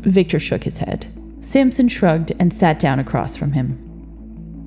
Victor 0.00 0.38
shook 0.38 0.64
his 0.64 0.78
head. 0.78 1.06
Samson 1.40 1.88
shrugged 1.88 2.32
and 2.38 2.52
sat 2.52 2.78
down 2.78 2.98
across 2.98 3.36
from 3.36 3.52
him. 3.52 3.82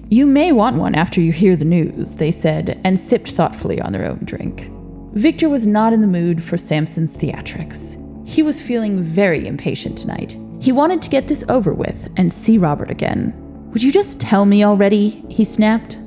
You 0.09 0.25
may 0.25 0.51
want 0.51 0.77
one 0.77 0.95
after 0.95 1.21
you 1.21 1.31
hear 1.31 1.55
the 1.55 1.65
news, 1.65 2.15
they 2.15 2.31
said, 2.31 2.79
and 2.83 2.99
sipped 2.99 3.29
thoughtfully 3.29 3.79
on 3.79 3.93
their 3.93 4.05
own 4.05 4.19
drink. 4.23 4.71
Victor 5.13 5.49
was 5.49 5.67
not 5.67 5.93
in 5.93 6.01
the 6.01 6.07
mood 6.07 6.43
for 6.43 6.57
Samson's 6.57 7.17
theatrics. 7.17 7.97
He 8.27 8.43
was 8.43 8.61
feeling 8.61 9.01
very 9.01 9.45
impatient 9.45 9.97
tonight, 9.97 10.35
he 10.59 10.73
wanted 10.73 11.01
to 11.01 11.09
get 11.09 11.27
this 11.27 11.45
over 11.47 11.73
with 11.73 12.11
and 12.17 12.31
see 12.31 12.57
Robert 12.57 12.91
again. 12.91 13.33
Would 13.71 13.81
you 13.81 13.91
just 13.91 14.19
tell 14.19 14.45
me 14.45 14.63
already? 14.65 15.09
He 15.29 15.45
snapped. 15.45 15.97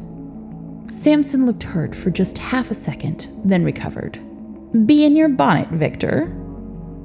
Samson 0.88 1.46
looked 1.46 1.62
hurt 1.62 1.94
for 1.94 2.10
just 2.10 2.36
half 2.36 2.70
a 2.70 2.74
second, 2.74 3.28
then 3.44 3.64
recovered. 3.64 4.20
Bee 4.72 5.04
in 5.04 5.16
your 5.16 5.28
bonnet, 5.28 5.68
Victor. 5.68 6.34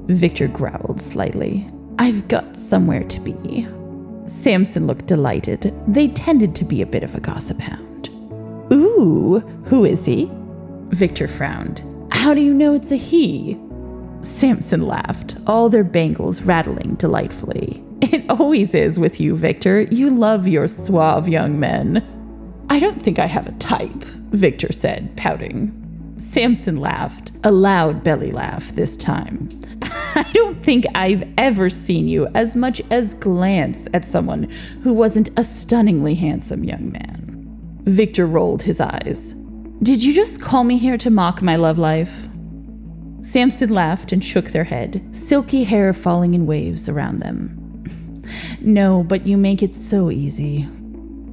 Victor 0.06 0.48
growled 0.48 1.00
slightly. 1.00 1.70
I've 1.98 2.26
got 2.26 2.56
somewhere 2.56 3.04
to 3.04 3.20
be. 3.20 3.68
Samson 4.26 4.86
looked 4.86 5.04
delighted. 5.04 5.74
They 5.86 6.08
tended 6.08 6.54
to 6.54 6.64
be 6.64 6.80
a 6.80 6.86
bit 6.86 7.02
of 7.02 7.14
a 7.14 7.20
gossip 7.20 7.60
hound. 7.60 8.08
Ooh, 8.72 9.40
who 9.66 9.84
is 9.84 10.06
he? 10.06 10.30
Victor 10.88 11.28
frowned. 11.28 11.84
How 12.10 12.32
do 12.32 12.40
you 12.40 12.54
know 12.54 12.72
it's 12.72 12.90
a 12.90 12.96
he? 12.96 13.60
Samson 14.22 14.86
laughed, 14.86 15.36
all 15.46 15.68
their 15.68 15.84
bangles 15.84 16.40
rattling 16.40 16.94
delightfully. 16.94 17.84
It 18.00 18.24
always 18.30 18.74
is 18.74 18.98
with 18.98 19.20
you, 19.20 19.36
Victor. 19.36 19.82
You 19.82 20.08
love 20.08 20.48
your 20.48 20.68
suave 20.68 21.28
young 21.28 21.60
men. 21.60 22.06
I 22.70 22.78
don't 22.78 23.02
think 23.02 23.18
I 23.18 23.26
have 23.26 23.46
a 23.46 23.52
type, 23.52 24.02
Victor 24.30 24.72
said, 24.72 25.14
pouting. 25.16 25.84
Samson 26.20 26.76
laughed, 26.76 27.32
a 27.44 27.50
loud 27.50 28.02
belly 28.02 28.30
laugh 28.30 28.72
this 28.72 28.96
time. 28.96 29.48
I 29.82 30.28
don't 30.32 30.62
think 30.62 30.84
I've 30.94 31.28
ever 31.38 31.70
seen 31.70 32.08
you 32.08 32.26
as 32.34 32.56
much 32.56 32.82
as 32.90 33.14
glance 33.14 33.86
at 33.94 34.04
someone 34.04 34.44
who 34.82 34.92
wasn't 34.92 35.30
a 35.36 35.44
stunningly 35.44 36.14
handsome 36.14 36.64
young 36.64 36.90
man. 36.90 37.78
Victor 37.84 38.26
rolled 38.26 38.62
his 38.62 38.80
eyes. 38.80 39.34
Did 39.82 40.02
you 40.02 40.12
just 40.12 40.42
call 40.42 40.64
me 40.64 40.76
here 40.76 40.98
to 40.98 41.10
mock 41.10 41.40
my 41.40 41.56
love 41.56 41.78
life? 41.78 42.28
Samson 43.22 43.70
laughed 43.70 44.12
and 44.12 44.24
shook 44.24 44.46
their 44.46 44.64
head, 44.64 45.04
silky 45.12 45.64
hair 45.64 45.92
falling 45.92 46.34
in 46.34 46.46
waves 46.46 46.88
around 46.88 47.20
them. 47.20 47.84
no, 48.60 49.04
but 49.04 49.26
you 49.26 49.36
make 49.36 49.62
it 49.62 49.74
so 49.74 50.10
easy. 50.10 50.68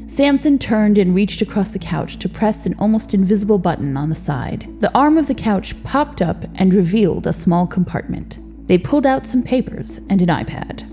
Samson 0.08 0.60
turned 0.60 0.98
and 0.98 1.16
reached 1.16 1.42
across 1.42 1.72
the 1.72 1.80
couch 1.80 2.18
to 2.20 2.30
press 2.30 2.66
an 2.66 2.76
almost 2.78 3.14
invisible 3.14 3.58
button 3.58 3.98
on 3.98 4.10
the 4.10 4.16
side. 4.16 4.68
The 4.80 4.96
arm 4.96 5.18
of 5.18 5.28
the 5.28 5.36
couch 5.36 5.82
popped 5.84 6.22
up 6.22 6.46
and 6.56 6.74
revealed 6.74 7.26
a 7.26 7.34
small 7.34 7.66
compartment. 7.66 8.38
They 8.68 8.78
pulled 8.78 9.06
out 9.06 9.26
some 9.26 9.44
papers 9.44 10.00
and 10.10 10.22
an 10.22 10.30
iPad. 10.30 10.92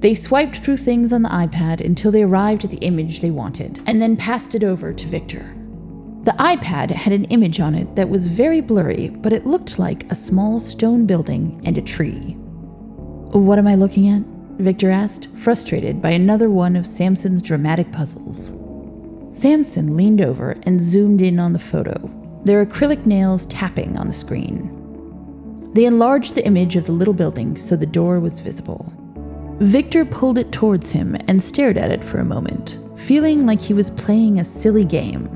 They 0.00 0.14
swiped 0.14 0.56
through 0.56 0.78
things 0.78 1.12
on 1.12 1.22
the 1.22 1.28
iPad 1.28 1.80
until 1.80 2.10
they 2.10 2.22
arrived 2.22 2.64
at 2.64 2.70
the 2.70 2.78
image 2.78 3.20
they 3.20 3.30
wanted, 3.30 3.82
and 3.86 4.00
then 4.00 4.16
passed 4.16 4.54
it 4.54 4.62
over 4.62 4.92
to 4.92 5.06
Victor. 5.06 5.54
The 6.22 6.32
iPad 6.32 6.90
had 6.90 7.12
an 7.12 7.24
image 7.26 7.60
on 7.60 7.74
it 7.74 7.96
that 7.96 8.08
was 8.08 8.28
very 8.28 8.60
blurry, 8.60 9.08
but 9.08 9.32
it 9.32 9.46
looked 9.46 9.78
like 9.78 10.10
a 10.10 10.14
small 10.14 10.60
stone 10.60 11.06
building 11.06 11.60
and 11.64 11.76
a 11.76 11.82
tree. 11.82 12.36
What 13.32 13.58
am 13.58 13.66
I 13.66 13.74
looking 13.74 14.08
at? 14.08 14.22
Victor 14.60 14.90
asked, 14.90 15.28
frustrated 15.36 16.00
by 16.02 16.10
another 16.10 16.50
one 16.50 16.76
of 16.76 16.86
Samson's 16.86 17.42
dramatic 17.42 17.90
puzzles. 17.92 18.54
Samson 19.30 19.96
leaned 19.96 20.20
over 20.20 20.56
and 20.64 20.80
zoomed 20.80 21.22
in 21.22 21.38
on 21.38 21.52
the 21.52 21.58
photo, 21.58 22.10
their 22.44 22.64
acrylic 22.64 23.06
nails 23.06 23.46
tapping 23.46 23.96
on 23.96 24.06
the 24.06 24.12
screen. 24.12 24.76
They 25.72 25.84
enlarged 25.84 26.34
the 26.34 26.44
image 26.44 26.76
of 26.76 26.86
the 26.86 26.92
little 26.92 27.14
building 27.14 27.56
so 27.56 27.76
the 27.76 27.86
door 27.86 28.18
was 28.18 28.40
visible. 28.40 28.92
Victor 29.60 30.04
pulled 30.04 30.38
it 30.38 30.52
towards 30.52 30.90
him 30.90 31.16
and 31.28 31.42
stared 31.42 31.76
at 31.76 31.90
it 31.90 32.02
for 32.02 32.18
a 32.18 32.24
moment, 32.24 32.78
feeling 32.96 33.46
like 33.46 33.60
he 33.60 33.74
was 33.74 33.90
playing 33.90 34.40
a 34.40 34.44
silly 34.44 34.84
game. 34.84 35.26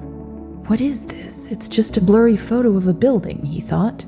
What 0.67 0.81
is 0.81 1.07
this? 1.07 1.49
It's 1.49 1.69
just 1.69 1.97
a 1.97 2.03
blurry 2.03 2.37
photo 2.37 2.77
of 2.77 2.87
a 2.87 2.95
building, 2.95 3.45
he 3.45 3.61
thought. 3.61 4.05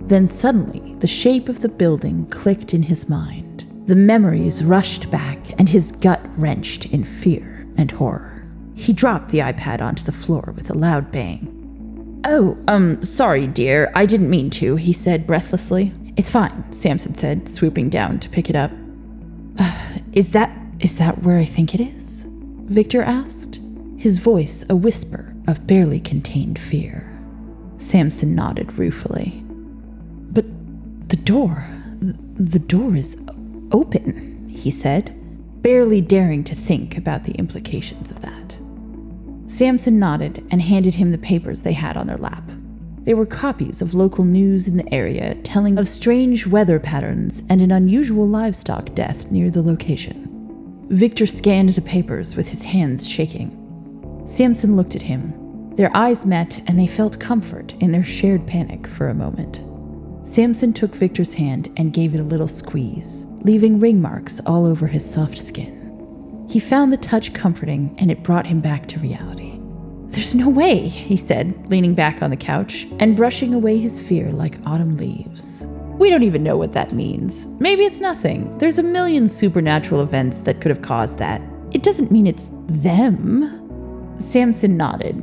Then 0.00 0.26
suddenly, 0.26 0.94
the 1.00 1.06
shape 1.06 1.48
of 1.48 1.62
the 1.62 1.68
building 1.68 2.26
clicked 2.26 2.72
in 2.72 2.84
his 2.84 3.08
mind. 3.08 3.45
The 3.86 3.94
memories 3.94 4.64
rushed 4.64 5.12
back, 5.12 5.38
and 5.58 5.68
his 5.68 5.92
gut 5.92 6.20
wrenched 6.36 6.86
in 6.86 7.04
fear 7.04 7.68
and 7.76 7.90
horror. 7.90 8.44
He 8.74 8.92
dropped 8.92 9.30
the 9.30 9.38
iPad 9.38 9.80
onto 9.80 10.02
the 10.02 10.10
floor 10.10 10.52
with 10.56 10.70
a 10.70 10.74
loud 10.74 11.12
bang. 11.12 12.20
Oh, 12.24 12.58
um, 12.66 13.00
sorry, 13.04 13.46
dear. 13.46 13.92
I 13.94 14.04
didn't 14.04 14.28
mean 14.28 14.50
to, 14.50 14.74
he 14.74 14.92
said 14.92 15.24
breathlessly. 15.24 15.94
It's 16.16 16.30
fine, 16.30 16.72
Samson 16.72 17.14
said, 17.14 17.48
swooping 17.48 17.90
down 17.90 18.18
to 18.18 18.28
pick 18.28 18.50
it 18.50 18.56
up. 18.56 18.72
Uh, 19.56 19.98
is 20.12 20.32
that 20.32 20.50
is 20.80 20.98
that 20.98 21.22
where 21.22 21.38
I 21.38 21.44
think 21.44 21.72
it 21.74 21.80
is? 21.80 22.26
Victor 22.28 23.02
asked, 23.02 23.60
his 23.96 24.18
voice 24.18 24.64
a 24.68 24.76
whisper 24.76 25.34
of 25.46 25.66
barely 25.66 26.00
contained 26.00 26.58
fear. 26.58 27.18
Samson 27.78 28.34
nodded 28.34 28.78
ruefully. 28.78 29.42
But 29.46 30.44
the 31.08 31.16
door, 31.16 31.66
the 32.00 32.58
door 32.58 32.96
is 32.96 33.16
open, 33.76 34.48
he 34.48 34.70
said, 34.70 35.12
barely 35.62 36.00
daring 36.00 36.42
to 36.44 36.54
think 36.54 36.96
about 36.96 37.24
the 37.24 37.34
implications 37.34 38.10
of 38.10 38.20
that. 38.20 38.58
Samson 39.46 39.98
nodded 39.98 40.46
and 40.50 40.62
handed 40.62 40.94
him 40.94 41.12
the 41.12 41.18
papers 41.18 41.62
they 41.62 41.74
had 41.74 41.96
on 41.96 42.06
their 42.06 42.16
lap. 42.16 42.42
They 43.02 43.14
were 43.14 43.26
copies 43.26 43.80
of 43.82 43.94
local 43.94 44.24
news 44.24 44.66
in 44.66 44.76
the 44.76 44.94
area 44.94 45.34
telling 45.42 45.78
of 45.78 45.86
strange 45.86 46.46
weather 46.46 46.80
patterns 46.80 47.42
and 47.48 47.60
an 47.60 47.70
unusual 47.70 48.26
livestock 48.26 48.94
death 48.94 49.30
near 49.30 49.50
the 49.50 49.62
location. 49.62 50.86
Victor 50.88 51.26
scanned 51.26 51.70
the 51.70 51.82
papers 51.82 52.34
with 52.34 52.48
his 52.48 52.64
hands 52.64 53.08
shaking. 53.08 53.52
Samson 54.24 54.74
looked 54.74 54.96
at 54.96 55.02
him. 55.02 55.74
Their 55.76 55.94
eyes 55.96 56.24
met 56.24 56.62
and 56.66 56.78
they 56.78 56.86
felt 56.86 57.20
comfort 57.20 57.74
in 57.74 57.92
their 57.92 58.02
shared 58.02 58.46
panic 58.46 58.86
for 58.86 59.08
a 59.08 59.14
moment. 59.14 59.62
Samson 60.26 60.72
took 60.72 60.94
Victor's 60.94 61.34
hand 61.34 61.72
and 61.76 61.92
gave 61.92 62.14
it 62.14 62.20
a 62.20 62.24
little 62.24 62.48
squeeze, 62.48 63.25
leaving 63.42 63.80
ring 63.80 64.00
marks 64.00 64.40
all 64.46 64.66
over 64.66 64.86
his 64.86 65.08
soft 65.08 65.38
skin. 65.38 66.46
He 66.48 66.60
found 66.60 66.92
the 66.92 66.96
touch 66.96 67.34
comforting 67.34 67.94
and 67.98 68.10
it 68.10 68.22
brought 68.22 68.46
him 68.46 68.60
back 68.60 68.86
to 68.88 69.00
reality. 69.00 69.58
There's 70.06 70.34
no 70.34 70.48
way, 70.48 70.88
he 70.88 71.16
said, 71.16 71.70
leaning 71.70 71.94
back 71.94 72.22
on 72.22 72.30
the 72.30 72.36
couch 72.36 72.86
and 73.00 73.16
brushing 73.16 73.52
away 73.52 73.78
his 73.78 74.00
fear 74.00 74.30
like 74.30 74.58
autumn 74.64 74.96
leaves. 74.96 75.66
We 75.98 76.10
don't 76.10 76.22
even 76.22 76.42
know 76.42 76.56
what 76.56 76.72
that 76.74 76.92
means. 76.92 77.46
Maybe 77.58 77.84
it's 77.84 78.00
nothing. 78.00 78.56
There's 78.58 78.78
a 78.78 78.82
million 78.82 79.26
supernatural 79.26 80.02
events 80.02 80.42
that 80.42 80.60
could 80.60 80.70
have 80.70 80.82
caused 80.82 81.18
that. 81.18 81.40
It 81.72 81.82
doesn't 81.82 82.10
mean 82.10 82.26
it's 82.26 82.50
them. 82.66 84.14
Samson 84.20 84.76
nodded. 84.76 85.16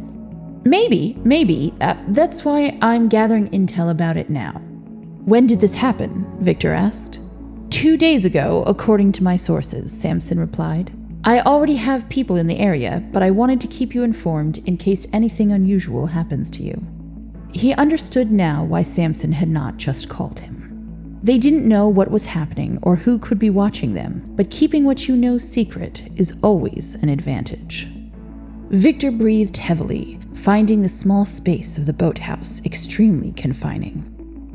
Maybe, 0.66 1.18
maybe. 1.24 1.74
Uh, 1.82 1.96
that's 2.10 2.44
why 2.44 2.78
I'm 2.82 3.08
gathering 3.08 3.50
intel 3.50 3.90
about 3.90 4.18
it 4.18 4.30
now. 4.30 4.54
When 5.26 5.48
did 5.48 5.62
this 5.62 5.76
happen? 5.76 6.26
Victor 6.40 6.74
asked. 6.74 7.20
Two 7.74 7.98
days 7.98 8.24
ago, 8.24 8.64
according 8.68 9.14
to 9.14 9.24
my 9.24 9.36
sources, 9.36 9.92
Samson 9.92 10.40
replied. 10.40 10.94
I 11.24 11.40
already 11.40 11.78
have 11.78 12.08
people 12.08 12.36
in 12.36 12.46
the 12.46 12.60
area, 12.60 13.04
but 13.12 13.24
I 13.24 13.32
wanted 13.32 13.60
to 13.62 13.68
keep 13.68 13.96
you 13.96 14.04
informed 14.04 14.60
in 14.60 14.78
case 14.78 15.08
anything 15.12 15.52
unusual 15.52 16.06
happens 16.06 16.52
to 16.52 16.62
you. 16.62 16.86
He 17.52 17.74
understood 17.74 18.32
now 18.32 18.64
why 18.64 18.84
Samson 18.84 19.32
had 19.32 19.50
not 19.50 19.78
just 19.78 20.08
called 20.08 20.42
him. 20.42 21.20
They 21.24 21.40
didn't 21.40 21.68
know 21.68 21.88
what 21.88 22.12
was 22.12 22.28
happening 22.28 22.78
or 22.84 22.96
who 22.96 23.18
could 23.18 23.40
be 23.40 23.50
watching 23.50 23.96
them, 23.96 24.22
but 24.36 24.52
keeping 24.52 24.86
what 24.86 25.08
you 25.08 25.16
know 25.16 25.40
secret 25.40 26.08
is 26.16 26.38
always 26.44 26.94
an 27.02 27.10
advantage. 27.10 27.88
Victor 28.70 29.10
breathed 29.10 29.58
heavily, 29.58 30.20
finding 30.36 30.84
the 30.84 30.90
small 30.90 31.26
space 31.26 31.80
of 31.80 31.88
the 31.88 31.94
boathouse 31.94 32.64
extremely 32.66 33.32
confining. 33.32 34.13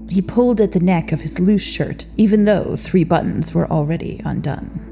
He 0.09 0.23
pulled 0.23 0.61
at 0.61 0.73
the 0.73 0.81
neck 0.81 1.13
of 1.13 1.21
his 1.21 1.39
loose 1.39 1.63
shirt, 1.63 2.07
even 2.17 2.45
though 2.45 2.77
three 2.77 3.05
buttons 3.05 3.53
were 3.53 3.71
already 3.71 4.23
undone. 4.25 4.89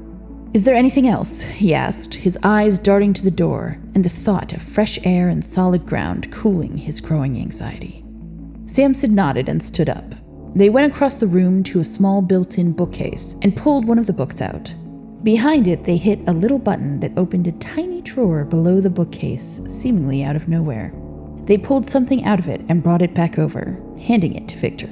Is 0.53 0.63
there 0.63 0.75
anything 0.75 1.07
else? 1.07 1.43
he 1.43 1.73
asked, 1.73 2.15
his 2.15 2.37
eyes 2.43 2.77
darting 2.77 3.13
to 3.13 3.23
the 3.23 3.31
door, 3.31 3.79
and 3.93 4.03
the 4.03 4.09
thought 4.09 4.53
of 4.53 4.61
fresh 4.61 4.97
air 5.03 5.27
and 5.27 5.43
solid 5.43 5.85
ground 5.85 6.31
cooling 6.31 6.77
his 6.77 7.01
growing 7.01 7.37
anxiety. 7.37 8.03
Samson 8.65 9.15
nodded 9.15 9.49
and 9.49 9.61
stood 9.61 9.89
up. 9.89 10.13
They 10.55 10.69
went 10.69 10.91
across 10.91 11.19
the 11.19 11.27
room 11.27 11.63
to 11.63 11.79
a 11.79 11.83
small 11.83 12.21
built 12.21 12.57
in 12.57 12.71
bookcase 12.71 13.35
and 13.41 13.55
pulled 13.55 13.87
one 13.87 13.99
of 13.99 14.07
the 14.07 14.13
books 14.13 14.41
out. 14.41 14.73
Behind 15.23 15.67
it, 15.67 15.83
they 15.83 15.97
hit 15.97 16.27
a 16.27 16.33
little 16.33 16.59
button 16.59 16.99
that 17.01 17.17
opened 17.17 17.47
a 17.47 17.51
tiny 17.53 18.01
drawer 18.01 18.45
below 18.45 18.79
the 18.81 18.89
bookcase, 18.89 19.59
seemingly 19.65 20.23
out 20.23 20.35
of 20.35 20.47
nowhere. 20.47 20.93
They 21.45 21.57
pulled 21.57 21.87
something 21.87 22.23
out 22.23 22.39
of 22.39 22.47
it 22.47 22.61
and 22.69 22.83
brought 22.83 23.01
it 23.01 23.13
back 23.13 23.37
over, 23.39 23.79
handing 23.99 24.35
it 24.35 24.47
to 24.49 24.57
Victor. 24.57 24.89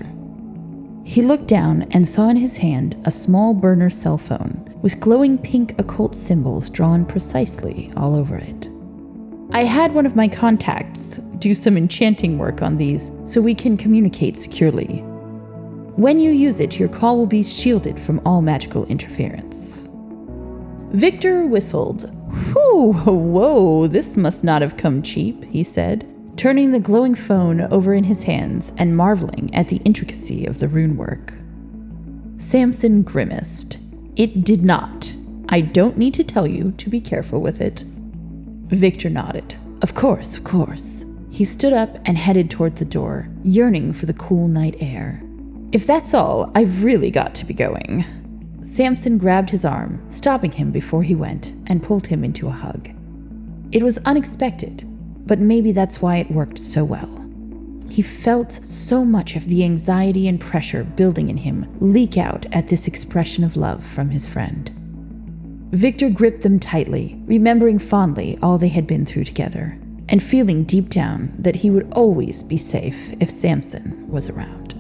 He 1.05 1.21
looked 1.21 1.47
down 1.47 1.83
and 1.91 2.07
saw 2.07 2.29
in 2.29 2.35
his 2.35 2.57
hand 2.57 2.99
a 3.05 3.11
small 3.11 3.53
burner 3.53 3.91
cell 3.91 4.17
phone 4.17 4.75
with 4.81 4.99
glowing 4.99 5.37
pink 5.37 5.77
occult 5.77 6.15
symbols 6.15 6.67
drawn 6.67 7.05
precisely 7.05 7.93
all 7.95 8.15
over 8.15 8.37
it. 8.37 8.69
I 9.51 9.65
had 9.65 9.93
one 9.93 10.07
of 10.07 10.15
my 10.15 10.27
contacts 10.27 11.17
do 11.37 11.53
some 11.53 11.77
enchanting 11.77 12.39
work 12.39 12.63
on 12.63 12.77
these 12.77 13.11
so 13.23 13.39
we 13.39 13.53
can 13.53 13.77
communicate 13.77 14.35
securely. 14.35 15.03
When 15.95 16.19
you 16.19 16.31
use 16.31 16.59
it, 16.59 16.79
your 16.79 16.89
call 16.89 17.17
will 17.17 17.27
be 17.27 17.43
shielded 17.43 17.99
from 17.99 18.19
all 18.25 18.41
magical 18.41 18.85
interference. 18.87 19.87
Victor 20.89 21.45
whistled. 21.45 22.11
Whew, 22.51 22.93
whoa, 22.93 23.85
this 23.85 24.17
must 24.17 24.43
not 24.43 24.63
have 24.63 24.75
come 24.75 25.03
cheap, 25.03 25.43
he 25.45 25.63
said, 25.63 26.11
turning 26.35 26.71
the 26.71 26.79
glowing 26.79 27.15
phone 27.15 27.61
over 27.61 27.93
in 27.93 28.03
his 28.03 28.23
hands 28.23 28.73
and 28.77 28.97
marveling 28.97 29.53
at 29.53 29.69
the 29.69 29.81
intricacy 29.85 30.45
of 30.45 30.59
the 30.59 30.67
rune 30.67 30.97
work. 30.97 31.33
Samson 32.37 33.01
grimaced. 33.03 33.79
It 34.15 34.43
did 34.43 34.63
not. 34.63 35.13
I 35.49 35.61
don't 35.61 35.97
need 35.97 36.13
to 36.15 36.23
tell 36.23 36.47
you 36.47 36.71
to 36.73 36.89
be 36.89 36.99
careful 36.99 37.39
with 37.39 37.61
it. 37.61 37.83
Victor 38.67 39.09
nodded. 39.09 39.55
Of 39.81 39.95
course, 39.95 40.37
of 40.37 40.43
course. 40.43 41.05
He 41.29 41.45
stood 41.45 41.73
up 41.73 41.97
and 42.05 42.17
headed 42.17 42.49
toward 42.49 42.77
the 42.77 42.85
door, 42.85 43.29
yearning 43.43 43.93
for 43.93 44.05
the 44.05 44.13
cool 44.13 44.47
night 44.47 44.75
air. 44.79 45.21
If 45.71 45.85
that's 45.85 46.13
all, 46.13 46.51
I've 46.55 46.83
really 46.83 47.11
got 47.11 47.35
to 47.35 47.45
be 47.45 47.53
going. 47.53 48.05
Samson 48.61 49.17
grabbed 49.17 49.49
his 49.49 49.65
arm, 49.65 50.03
stopping 50.09 50.51
him 50.51 50.71
before 50.71 51.03
he 51.03 51.13
went, 51.13 51.53
and 51.67 51.83
pulled 51.83 52.07
him 52.07 52.23
into 52.23 52.47
a 52.47 52.51
hug. 52.51 52.89
It 53.71 53.83
was 53.83 53.99
unexpected, 53.99 54.87
but 55.25 55.39
maybe 55.39 55.71
that's 55.71 56.01
why 56.01 56.17
it 56.17 56.31
worked 56.31 56.59
so 56.59 56.83
well. 56.83 57.11
He 57.89 58.01
felt 58.01 58.67
so 58.67 59.05
much 59.05 59.35
of 59.35 59.47
the 59.47 59.63
anxiety 59.63 60.27
and 60.27 60.39
pressure 60.39 60.83
building 60.83 61.29
in 61.29 61.38
him 61.38 61.75
leak 61.79 62.17
out 62.17 62.45
at 62.51 62.67
this 62.67 62.88
expression 62.88 63.43
of 63.43 63.55
love 63.55 63.85
from 63.85 64.09
his 64.09 64.27
friend. 64.27 64.71
Victor 65.71 66.09
gripped 66.09 66.41
them 66.41 66.59
tightly, 66.59 67.21
remembering 67.25 67.79
fondly 67.79 68.38
all 68.41 68.57
they 68.57 68.69
had 68.69 68.88
been 68.88 69.05
through 69.05 69.23
together, 69.23 69.77
and 70.07 70.21
feeling 70.21 70.63
deep 70.63 70.89
down 70.89 71.33
that 71.38 71.57
he 71.57 71.69
would 71.69 71.91
always 71.93 72.43
be 72.43 72.57
safe 72.57 73.13
if 73.19 73.29
Samson 73.29 74.07
was 74.07 74.29
around. 74.29 74.73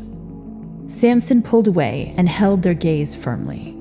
Samson 0.87 1.41
pulled 1.41 1.67
away 1.67 2.13
and 2.17 2.29
held 2.29 2.61
their 2.61 2.73
gaze 2.73 3.15
firmly. 3.15 3.75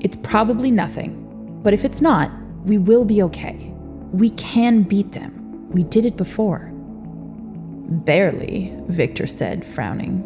It's 0.00 0.16
probably 0.16 0.70
nothing, 0.70 1.60
but 1.62 1.74
if 1.74 1.84
it's 1.84 2.00
not, 2.00 2.32
we 2.64 2.78
will 2.78 3.04
be 3.04 3.22
okay. 3.22 3.72
We 4.12 4.30
can 4.30 4.82
beat 4.82 5.12
them. 5.12 5.37
We 5.70 5.84
did 5.84 6.06
it 6.06 6.16
before. 6.16 6.72
Barely, 6.74 8.74
Victor 8.88 9.26
said, 9.26 9.64
frowning. 9.64 10.24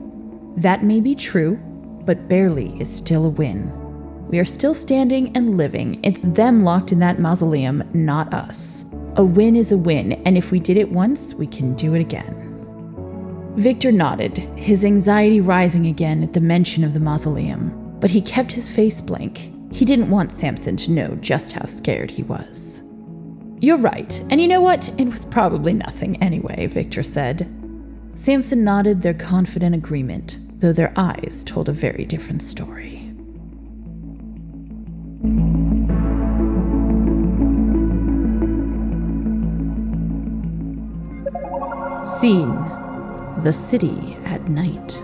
That 0.56 0.84
may 0.84 1.00
be 1.00 1.14
true, 1.14 1.56
but 2.04 2.28
barely 2.28 2.80
is 2.80 2.94
still 2.94 3.24
a 3.24 3.30
win. 3.30 3.72
We 4.28 4.38
are 4.38 4.44
still 4.44 4.74
standing 4.74 5.34
and 5.36 5.56
living. 5.56 6.00
It's 6.02 6.22
them 6.22 6.64
locked 6.64 6.92
in 6.92 6.98
that 7.00 7.18
mausoleum, 7.18 7.88
not 7.92 8.32
us. 8.32 8.84
A 9.16 9.24
win 9.24 9.56
is 9.56 9.72
a 9.72 9.76
win, 9.76 10.12
and 10.24 10.38
if 10.38 10.50
we 10.50 10.58
did 10.58 10.76
it 10.76 10.90
once, 10.90 11.34
we 11.34 11.46
can 11.46 11.74
do 11.74 11.94
it 11.94 12.00
again. 12.00 12.48
Victor 13.56 13.92
nodded, 13.92 14.38
his 14.56 14.84
anxiety 14.84 15.40
rising 15.40 15.86
again 15.86 16.22
at 16.22 16.32
the 16.32 16.40
mention 16.40 16.82
of 16.82 16.94
the 16.94 17.00
mausoleum, 17.00 17.96
but 18.00 18.10
he 18.10 18.22
kept 18.22 18.52
his 18.52 18.70
face 18.70 19.00
blank. 19.00 19.52
He 19.70 19.84
didn't 19.84 20.10
want 20.10 20.32
Samson 20.32 20.76
to 20.78 20.90
know 20.90 21.14
just 21.16 21.52
how 21.52 21.66
scared 21.66 22.10
he 22.10 22.22
was. 22.22 22.82
You're 23.64 23.78
right, 23.78 24.20
and 24.28 24.40
you 24.40 24.48
know 24.48 24.60
what? 24.60 24.92
It 24.98 25.04
was 25.04 25.24
probably 25.24 25.72
nothing 25.72 26.20
anyway, 26.20 26.66
Victor 26.66 27.04
said. 27.04 27.48
Samson 28.12 28.64
nodded 28.64 29.02
their 29.02 29.14
confident 29.14 29.72
agreement, 29.72 30.36
though 30.58 30.72
their 30.72 30.92
eyes 30.96 31.44
told 31.46 31.68
a 31.68 31.72
very 31.72 32.04
different 32.04 32.42
story. 32.42 33.08
Scene 42.04 42.56
The 43.44 43.52
City 43.52 44.16
at 44.24 44.48
Night. 44.48 45.00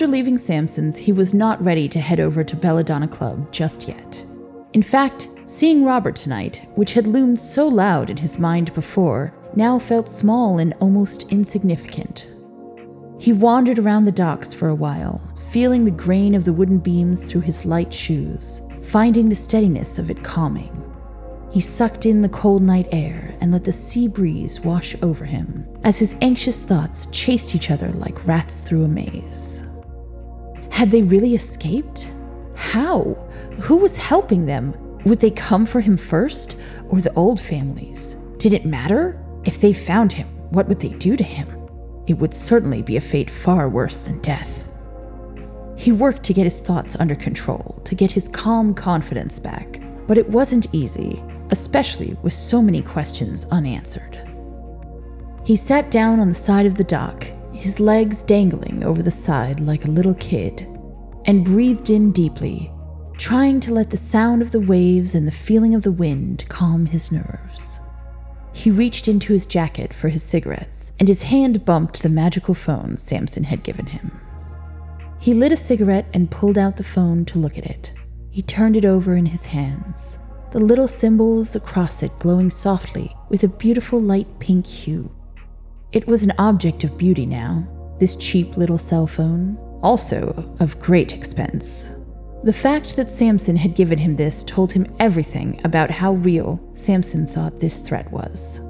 After 0.00 0.12
leaving 0.12 0.38
Samson's, 0.38 0.96
he 0.96 1.12
was 1.12 1.34
not 1.34 1.62
ready 1.62 1.86
to 1.90 2.00
head 2.00 2.20
over 2.20 2.42
to 2.42 2.56
Belladonna 2.56 3.06
Club 3.06 3.52
just 3.52 3.86
yet. 3.86 4.24
In 4.72 4.82
fact, 4.82 5.28
seeing 5.44 5.84
Robert 5.84 6.16
tonight, 6.16 6.66
which 6.74 6.94
had 6.94 7.06
loomed 7.06 7.38
so 7.38 7.68
loud 7.68 8.08
in 8.08 8.16
his 8.16 8.38
mind 8.38 8.72
before, 8.72 9.34
now 9.54 9.78
felt 9.78 10.08
small 10.08 10.58
and 10.58 10.72
almost 10.80 11.30
insignificant. 11.30 12.28
He 13.18 13.34
wandered 13.34 13.78
around 13.78 14.06
the 14.06 14.10
docks 14.10 14.54
for 14.54 14.68
a 14.68 14.74
while, 14.74 15.20
feeling 15.50 15.84
the 15.84 15.90
grain 15.90 16.34
of 16.34 16.44
the 16.44 16.54
wooden 16.54 16.78
beams 16.78 17.30
through 17.30 17.42
his 17.42 17.66
light 17.66 17.92
shoes, 17.92 18.62
finding 18.80 19.28
the 19.28 19.34
steadiness 19.34 19.98
of 19.98 20.10
it 20.10 20.24
calming. 20.24 20.82
He 21.52 21.60
sucked 21.60 22.06
in 22.06 22.22
the 22.22 22.30
cold 22.30 22.62
night 22.62 22.88
air 22.90 23.36
and 23.42 23.52
let 23.52 23.64
the 23.64 23.72
sea 23.72 24.08
breeze 24.08 24.62
wash 24.62 24.96
over 25.02 25.26
him 25.26 25.68
as 25.84 25.98
his 25.98 26.16
anxious 26.22 26.62
thoughts 26.62 27.04
chased 27.12 27.54
each 27.54 27.70
other 27.70 27.90
like 27.90 28.26
rats 28.26 28.66
through 28.66 28.84
a 28.84 28.88
maze. 28.88 29.66
Had 30.70 30.90
they 30.90 31.02
really 31.02 31.34
escaped? 31.34 32.10
How? 32.54 33.02
Who 33.62 33.76
was 33.76 33.96
helping 33.96 34.46
them? 34.46 34.74
Would 35.04 35.20
they 35.20 35.30
come 35.30 35.66
for 35.66 35.80
him 35.80 35.96
first, 35.96 36.56
or 36.88 37.00
the 37.00 37.12
old 37.14 37.40
families? 37.40 38.16
Did 38.38 38.52
it 38.52 38.64
matter? 38.64 39.18
If 39.44 39.60
they 39.60 39.72
found 39.72 40.12
him, 40.12 40.28
what 40.50 40.68
would 40.68 40.80
they 40.80 40.90
do 40.90 41.16
to 41.16 41.24
him? 41.24 41.48
It 42.06 42.14
would 42.14 42.34
certainly 42.34 42.82
be 42.82 42.96
a 42.96 43.00
fate 43.00 43.30
far 43.30 43.68
worse 43.68 44.00
than 44.00 44.20
death. 44.20 44.66
He 45.76 45.92
worked 45.92 46.22
to 46.24 46.34
get 46.34 46.44
his 46.44 46.60
thoughts 46.60 46.96
under 47.00 47.14
control, 47.14 47.80
to 47.84 47.94
get 47.94 48.12
his 48.12 48.28
calm 48.28 48.74
confidence 48.74 49.38
back, 49.38 49.80
but 50.06 50.18
it 50.18 50.28
wasn't 50.28 50.74
easy, 50.74 51.22
especially 51.50 52.16
with 52.22 52.32
so 52.32 52.60
many 52.60 52.82
questions 52.82 53.46
unanswered. 53.50 54.18
He 55.44 55.56
sat 55.56 55.90
down 55.90 56.20
on 56.20 56.28
the 56.28 56.34
side 56.34 56.66
of 56.66 56.76
the 56.76 56.84
dock, 56.84 57.26
his 57.60 57.78
legs 57.78 58.22
dangling 58.22 58.82
over 58.82 59.02
the 59.02 59.10
side 59.10 59.60
like 59.60 59.84
a 59.84 59.90
little 59.90 60.14
kid, 60.14 60.66
and 61.26 61.44
breathed 61.44 61.90
in 61.90 62.10
deeply, 62.10 62.72
trying 63.18 63.60
to 63.60 63.74
let 63.74 63.90
the 63.90 63.98
sound 63.98 64.40
of 64.40 64.50
the 64.50 64.60
waves 64.60 65.14
and 65.14 65.26
the 65.26 65.32
feeling 65.32 65.74
of 65.74 65.82
the 65.82 65.92
wind 65.92 66.42
calm 66.48 66.86
his 66.86 67.12
nerves. 67.12 67.78
He 68.54 68.70
reached 68.70 69.08
into 69.08 69.34
his 69.34 69.44
jacket 69.44 69.92
for 69.92 70.08
his 70.08 70.22
cigarettes, 70.22 70.92
and 70.98 71.06
his 71.06 71.24
hand 71.24 71.66
bumped 71.66 72.02
the 72.02 72.08
magical 72.08 72.54
phone 72.54 72.96
Samson 72.96 73.44
had 73.44 73.62
given 73.62 73.86
him. 73.86 74.18
He 75.18 75.34
lit 75.34 75.52
a 75.52 75.56
cigarette 75.56 76.06
and 76.14 76.30
pulled 76.30 76.56
out 76.56 76.78
the 76.78 76.82
phone 76.82 77.26
to 77.26 77.38
look 77.38 77.58
at 77.58 77.66
it. 77.66 77.92
He 78.30 78.40
turned 78.40 78.74
it 78.74 78.86
over 78.86 79.14
in 79.16 79.26
his 79.26 79.44
hands, 79.44 80.18
the 80.52 80.60
little 80.60 80.88
symbols 80.88 81.54
across 81.54 82.02
it 82.02 82.18
glowing 82.18 82.48
softly 82.48 83.14
with 83.28 83.44
a 83.44 83.48
beautiful 83.48 84.00
light 84.00 84.38
pink 84.38 84.66
hue. 84.66 85.14
It 85.92 86.06
was 86.06 86.22
an 86.22 86.32
object 86.38 86.84
of 86.84 86.96
beauty 86.96 87.26
now, 87.26 87.66
this 87.98 88.14
cheap 88.14 88.56
little 88.56 88.78
cell 88.78 89.08
phone, 89.08 89.58
also 89.82 90.54
of 90.60 90.78
great 90.78 91.12
expense. 91.14 91.96
The 92.44 92.52
fact 92.52 92.94
that 92.94 93.10
Samson 93.10 93.56
had 93.56 93.74
given 93.74 93.98
him 93.98 94.14
this 94.14 94.44
told 94.44 94.72
him 94.72 94.86
everything 95.00 95.60
about 95.64 95.90
how 95.90 96.12
real 96.12 96.60
Samson 96.74 97.26
thought 97.26 97.58
this 97.58 97.80
threat 97.80 98.10
was. 98.12 98.60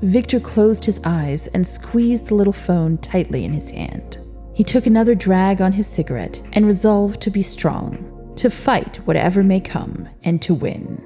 Victor 0.00 0.40
closed 0.40 0.86
his 0.86 0.98
eyes 1.04 1.46
and 1.48 1.66
squeezed 1.66 2.28
the 2.28 2.34
little 2.34 2.54
phone 2.54 2.96
tightly 2.98 3.44
in 3.44 3.52
his 3.52 3.70
hand. 3.70 4.18
He 4.54 4.64
took 4.64 4.86
another 4.86 5.14
drag 5.14 5.60
on 5.60 5.72
his 5.72 5.86
cigarette 5.86 6.40
and 6.54 6.66
resolved 6.66 7.20
to 7.20 7.30
be 7.30 7.42
strong, 7.42 8.32
to 8.36 8.48
fight 8.48 8.96
whatever 9.06 9.42
may 9.42 9.60
come, 9.60 10.08
and 10.22 10.40
to 10.40 10.54
win. 10.54 11.04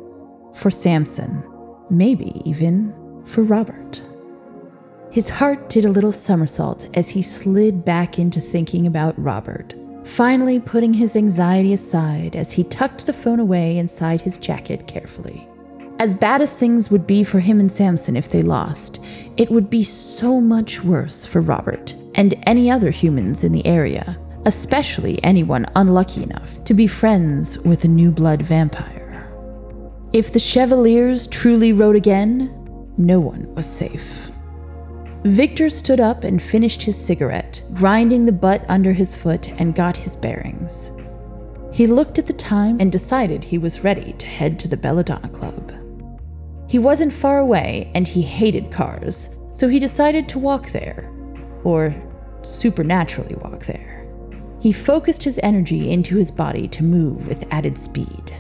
For 0.54 0.70
Samson, 0.70 1.42
maybe 1.90 2.40
even 2.44 2.94
for 3.24 3.42
Robert. 3.42 4.00
His 5.10 5.28
heart 5.28 5.68
did 5.68 5.84
a 5.84 5.90
little 5.90 6.12
somersault 6.12 6.88
as 6.94 7.10
he 7.10 7.22
slid 7.22 7.84
back 7.84 8.18
into 8.18 8.40
thinking 8.40 8.86
about 8.86 9.18
Robert 9.18 9.74
finally 10.08 10.58
putting 10.58 10.94
his 10.94 11.14
anxiety 11.14 11.72
aside 11.72 12.34
as 12.34 12.52
he 12.52 12.64
tucked 12.64 13.06
the 13.06 13.12
phone 13.12 13.38
away 13.38 13.76
inside 13.76 14.20
his 14.20 14.38
jacket 14.38 14.86
carefully. 14.86 15.46
As 15.98 16.14
bad 16.14 16.40
as 16.40 16.52
things 16.52 16.90
would 16.90 17.06
be 17.06 17.24
for 17.24 17.40
him 17.40 17.60
and 17.60 17.70
Samson 17.70 18.16
if 18.16 18.28
they 18.28 18.42
lost, 18.42 19.00
it 19.36 19.50
would 19.50 19.68
be 19.68 19.82
so 19.82 20.40
much 20.40 20.82
worse 20.82 21.26
for 21.26 21.40
Robert 21.40 21.94
and 22.14 22.34
any 22.46 22.70
other 22.70 22.90
humans 22.90 23.44
in 23.44 23.52
the 23.52 23.66
area, 23.66 24.18
especially 24.46 25.22
anyone 25.22 25.66
unlucky 25.76 26.22
enough 26.22 26.62
to 26.64 26.74
be 26.74 26.86
friends 26.86 27.58
with 27.58 27.84
a 27.84 27.88
new 27.88 28.10
blood 28.10 28.42
vampire. 28.42 29.30
If 30.12 30.32
the 30.32 30.38
Chevaliers 30.38 31.26
truly 31.26 31.72
rode 31.72 31.96
again, 31.96 32.54
no 32.96 33.20
one 33.20 33.52
was 33.54 33.66
safe. 33.66 34.30
Victor 35.24 35.68
stood 35.68 35.98
up 35.98 36.22
and 36.22 36.40
finished 36.40 36.82
his 36.82 36.96
cigarette, 36.96 37.62
grinding 37.74 38.24
the 38.24 38.32
butt 38.32 38.64
under 38.68 38.92
his 38.92 39.16
foot, 39.16 39.50
and 39.60 39.74
got 39.74 39.96
his 39.96 40.14
bearings. 40.14 40.92
He 41.72 41.86
looked 41.86 42.18
at 42.18 42.26
the 42.26 42.32
time 42.32 42.78
and 42.80 42.90
decided 42.90 43.42
he 43.44 43.58
was 43.58 43.84
ready 43.84 44.12
to 44.14 44.26
head 44.26 44.58
to 44.60 44.68
the 44.68 44.76
Belladonna 44.76 45.28
Club. 45.28 45.72
He 46.68 46.78
wasn't 46.78 47.12
far 47.12 47.38
away 47.38 47.90
and 47.94 48.06
he 48.06 48.22
hated 48.22 48.70
cars, 48.70 49.30
so 49.52 49.68
he 49.68 49.78
decided 49.78 50.28
to 50.28 50.38
walk 50.38 50.70
there. 50.70 51.10
Or 51.64 51.94
supernaturally 52.42 53.34
walk 53.36 53.64
there. 53.64 54.06
He 54.60 54.72
focused 54.72 55.24
his 55.24 55.40
energy 55.42 55.90
into 55.90 56.16
his 56.16 56.30
body 56.30 56.68
to 56.68 56.84
move 56.84 57.26
with 57.26 57.46
added 57.52 57.76
speed. 57.76 58.34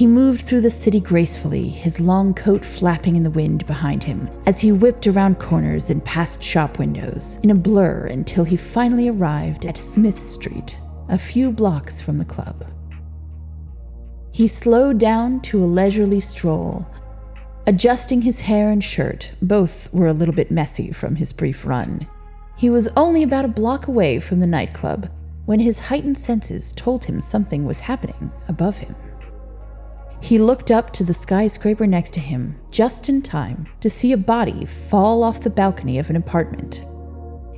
He 0.00 0.06
moved 0.06 0.40
through 0.40 0.62
the 0.62 0.70
city 0.70 0.98
gracefully, 0.98 1.68
his 1.68 2.00
long 2.00 2.32
coat 2.32 2.64
flapping 2.64 3.16
in 3.16 3.22
the 3.22 3.28
wind 3.28 3.66
behind 3.66 4.02
him, 4.02 4.30
as 4.46 4.58
he 4.58 4.72
whipped 4.72 5.06
around 5.06 5.38
corners 5.38 5.90
and 5.90 6.02
past 6.02 6.42
shop 6.42 6.78
windows 6.78 7.38
in 7.42 7.50
a 7.50 7.54
blur 7.54 8.06
until 8.06 8.44
he 8.44 8.56
finally 8.56 9.10
arrived 9.10 9.66
at 9.66 9.76
Smith 9.76 10.18
Street, 10.18 10.78
a 11.10 11.18
few 11.18 11.52
blocks 11.52 12.00
from 12.00 12.16
the 12.16 12.24
club. 12.24 12.64
He 14.32 14.48
slowed 14.48 14.96
down 14.96 15.42
to 15.42 15.62
a 15.62 15.66
leisurely 15.66 16.20
stroll, 16.20 16.88
adjusting 17.66 18.22
his 18.22 18.40
hair 18.40 18.70
and 18.70 18.82
shirt. 18.82 19.32
Both 19.42 19.92
were 19.92 20.06
a 20.06 20.14
little 20.14 20.32
bit 20.34 20.50
messy 20.50 20.92
from 20.92 21.16
his 21.16 21.34
brief 21.34 21.66
run. 21.66 22.08
He 22.56 22.70
was 22.70 22.88
only 22.96 23.22
about 23.22 23.44
a 23.44 23.48
block 23.48 23.86
away 23.86 24.18
from 24.18 24.40
the 24.40 24.46
nightclub 24.46 25.10
when 25.44 25.60
his 25.60 25.78
heightened 25.78 26.16
senses 26.16 26.72
told 26.72 27.04
him 27.04 27.20
something 27.20 27.66
was 27.66 27.80
happening 27.80 28.32
above 28.48 28.78
him. 28.78 28.96
He 30.22 30.38
looked 30.38 30.70
up 30.70 30.92
to 30.92 31.04
the 31.04 31.14
skyscraper 31.14 31.86
next 31.86 32.14
to 32.14 32.20
him 32.20 32.58
just 32.70 33.08
in 33.08 33.22
time 33.22 33.66
to 33.80 33.90
see 33.90 34.12
a 34.12 34.16
body 34.16 34.64
fall 34.64 35.22
off 35.22 35.42
the 35.42 35.50
balcony 35.50 35.98
of 35.98 36.10
an 36.10 36.16
apartment. 36.16 36.84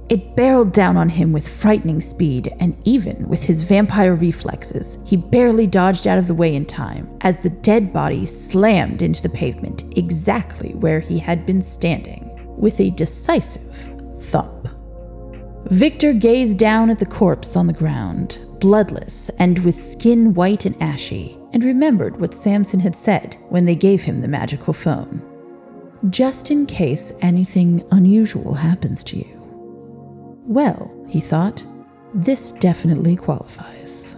It 0.08 0.36
barreled 0.36 0.72
down 0.72 0.96
on 0.96 1.08
him 1.08 1.32
with 1.32 1.48
frightening 1.48 2.00
speed, 2.00 2.54
and 2.60 2.76
even 2.84 3.28
with 3.28 3.44
his 3.44 3.62
vampire 3.62 4.14
reflexes, 4.14 4.98
he 5.06 5.16
barely 5.16 5.66
dodged 5.66 6.06
out 6.06 6.18
of 6.18 6.26
the 6.26 6.34
way 6.34 6.54
in 6.54 6.66
time 6.66 7.08
as 7.22 7.40
the 7.40 7.48
dead 7.48 7.92
body 7.92 8.26
slammed 8.26 9.00
into 9.00 9.22
the 9.22 9.30
pavement 9.30 9.84
exactly 9.96 10.74
where 10.74 11.00
he 11.00 11.18
had 11.18 11.46
been 11.46 11.62
standing, 11.62 12.30
with 12.58 12.78
a 12.80 12.90
decisive 12.90 13.74
thump. 14.24 14.68
Victor 15.66 16.12
gazed 16.12 16.58
down 16.58 16.90
at 16.90 16.98
the 16.98 17.06
corpse 17.06 17.56
on 17.56 17.66
the 17.66 17.72
ground, 17.72 18.38
bloodless 18.60 19.30
and 19.38 19.60
with 19.60 19.74
skin 19.74 20.34
white 20.34 20.66
and 20.66 20.80
ashy, 20.82 21.38
and 21.52 21.64
remembered 21.64 22.20
what 22.20 22.34
Samson 22.34 22.80
had 22.80 22.96
said 22.96 23.36
when 23.48 23.64
they 23.64 23.74
gave 23.74 24.02
him 24.02 24.20
the 24.20 24.28
magical 24.28 24.72
phone. 24.72 25.22
Just 26.10 26.50
in 26.50 26.66
case 26.66 27.12
anything 27.20 27.84
unusual 27.90 28.54
happens 28.54 29.04
to 29.04 29.18
you. 29.18 29.38
Well, 30.46 30.92
he 31.08 31.20
thought, 31.20 31.64
this 32.14 32.52
definitely 32.52 33.16
qualifies. 33.16 34.16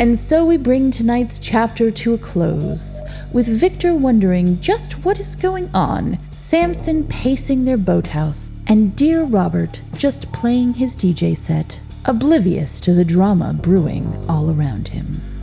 And 0.00 0.16
so 0.16 0.44
we 0.46 0.56
bring 0.56 0.92
tonight's 0.92 1.40
chapter 1.40 1.90
to 1.90 2.14
a 2.14 2.18
close, 2.18 3.00
with 3.32 3.48
Victor 3.48 3.96
wondering 3.96 4.60
just 4.60 5.04
what 5.04 5.18
is 5.18 5.34
going 5.34 5.68
on, 5.74 6.18
Samson 6.30 7.02
pacing 7.08 7.64
their 7.64 7.76
boathouse, 7.76 8.52
and 8.68 8.94
dear 8.94 9.24
Robert 9.24 9.80
just 9.94 10.30
playing 10.30 10.74
his 10.74 10.94
DJ 10.94 11.36
set, 11.36 11.80
oblivious 12.04 12.80
to 12.82 12.94
the 12.94 13.04
drama 13.04 13.52
brewing 13.52 14.24
all 14.28 14.52
around 14.52 14.86
him. 14.86 15.37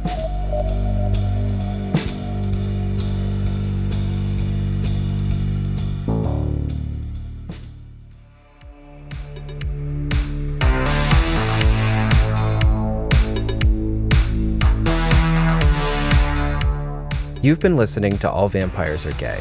You've 17.46 17.60
been 17.60 17.78
listening 17.78 18.18
to 18.18 18.32
All 18.32 18.50
Vampires 18.50 19.06
Are 19.06 19.12
Gay. 19.20 19.40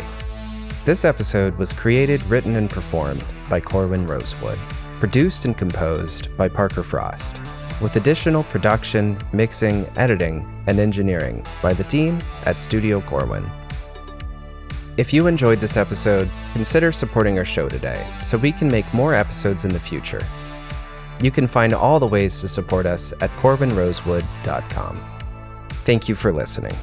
This 0.84 1.06
episode 1.06 1.56
was 1.56 1.72
created, 1.72 2.22
written, 2.26 2.56
and 2.56 2.68
performed 2.68 3.24
by 3.48 3.60
Corbin 3.60 4.06
Rosewood, 4.06 4.58
produced 4.96 5.46
and 5.46 5.56
composed 5.56 6.28
by 6.36 6.50
Parker 6.50 6.82
Frost, 6.82 7.40
with 7.80 7.96
additional 7.96 8.42
production, 8.42 9.16
mixing, 9.32 9.86
editing, 9.96 10.46
and 10.66 10.78
engineering 10.78 11.46
by 11.62 11.72
the 11.72 11.84
team 11.84 12.18
at 12.44 12.60
Studio 12.60 13.00
Corbin. 13.00 13.50
If 14.98 15.14
you 15.14 15.26
enjoyed 15.26 15.60
this 15.60 15.78
episode, 15.78 16.28
consider 16.52 16.92
supporting 16.92 17.38
our 17.38 17.44
show 17.46 17.70
today 17.70 18.06
so 18.22 18.36
we 18.36 18.52
can 18.52 18.70
make 18.70 18.92
more 18.92 19.14
episodes 19.14 19.64
in 19.64 19.72
the 19.72 19.80
future. 19.80 20.22
You 21.20 21.30
can 21.30 21.46
find 21.46 21.72
all 21.72 21.98
the 21.98 22.06
ways 22.06 22.42
to 22.42 22.48
support 22.48 22.84
us 22.84 23.14
at 23.22 23.30
corbinrosewood.com. 23.38 24.96
Thank 25.86 26.06
you 26.06 26.14
for 26.14 26.34
listening. 26.34 26.76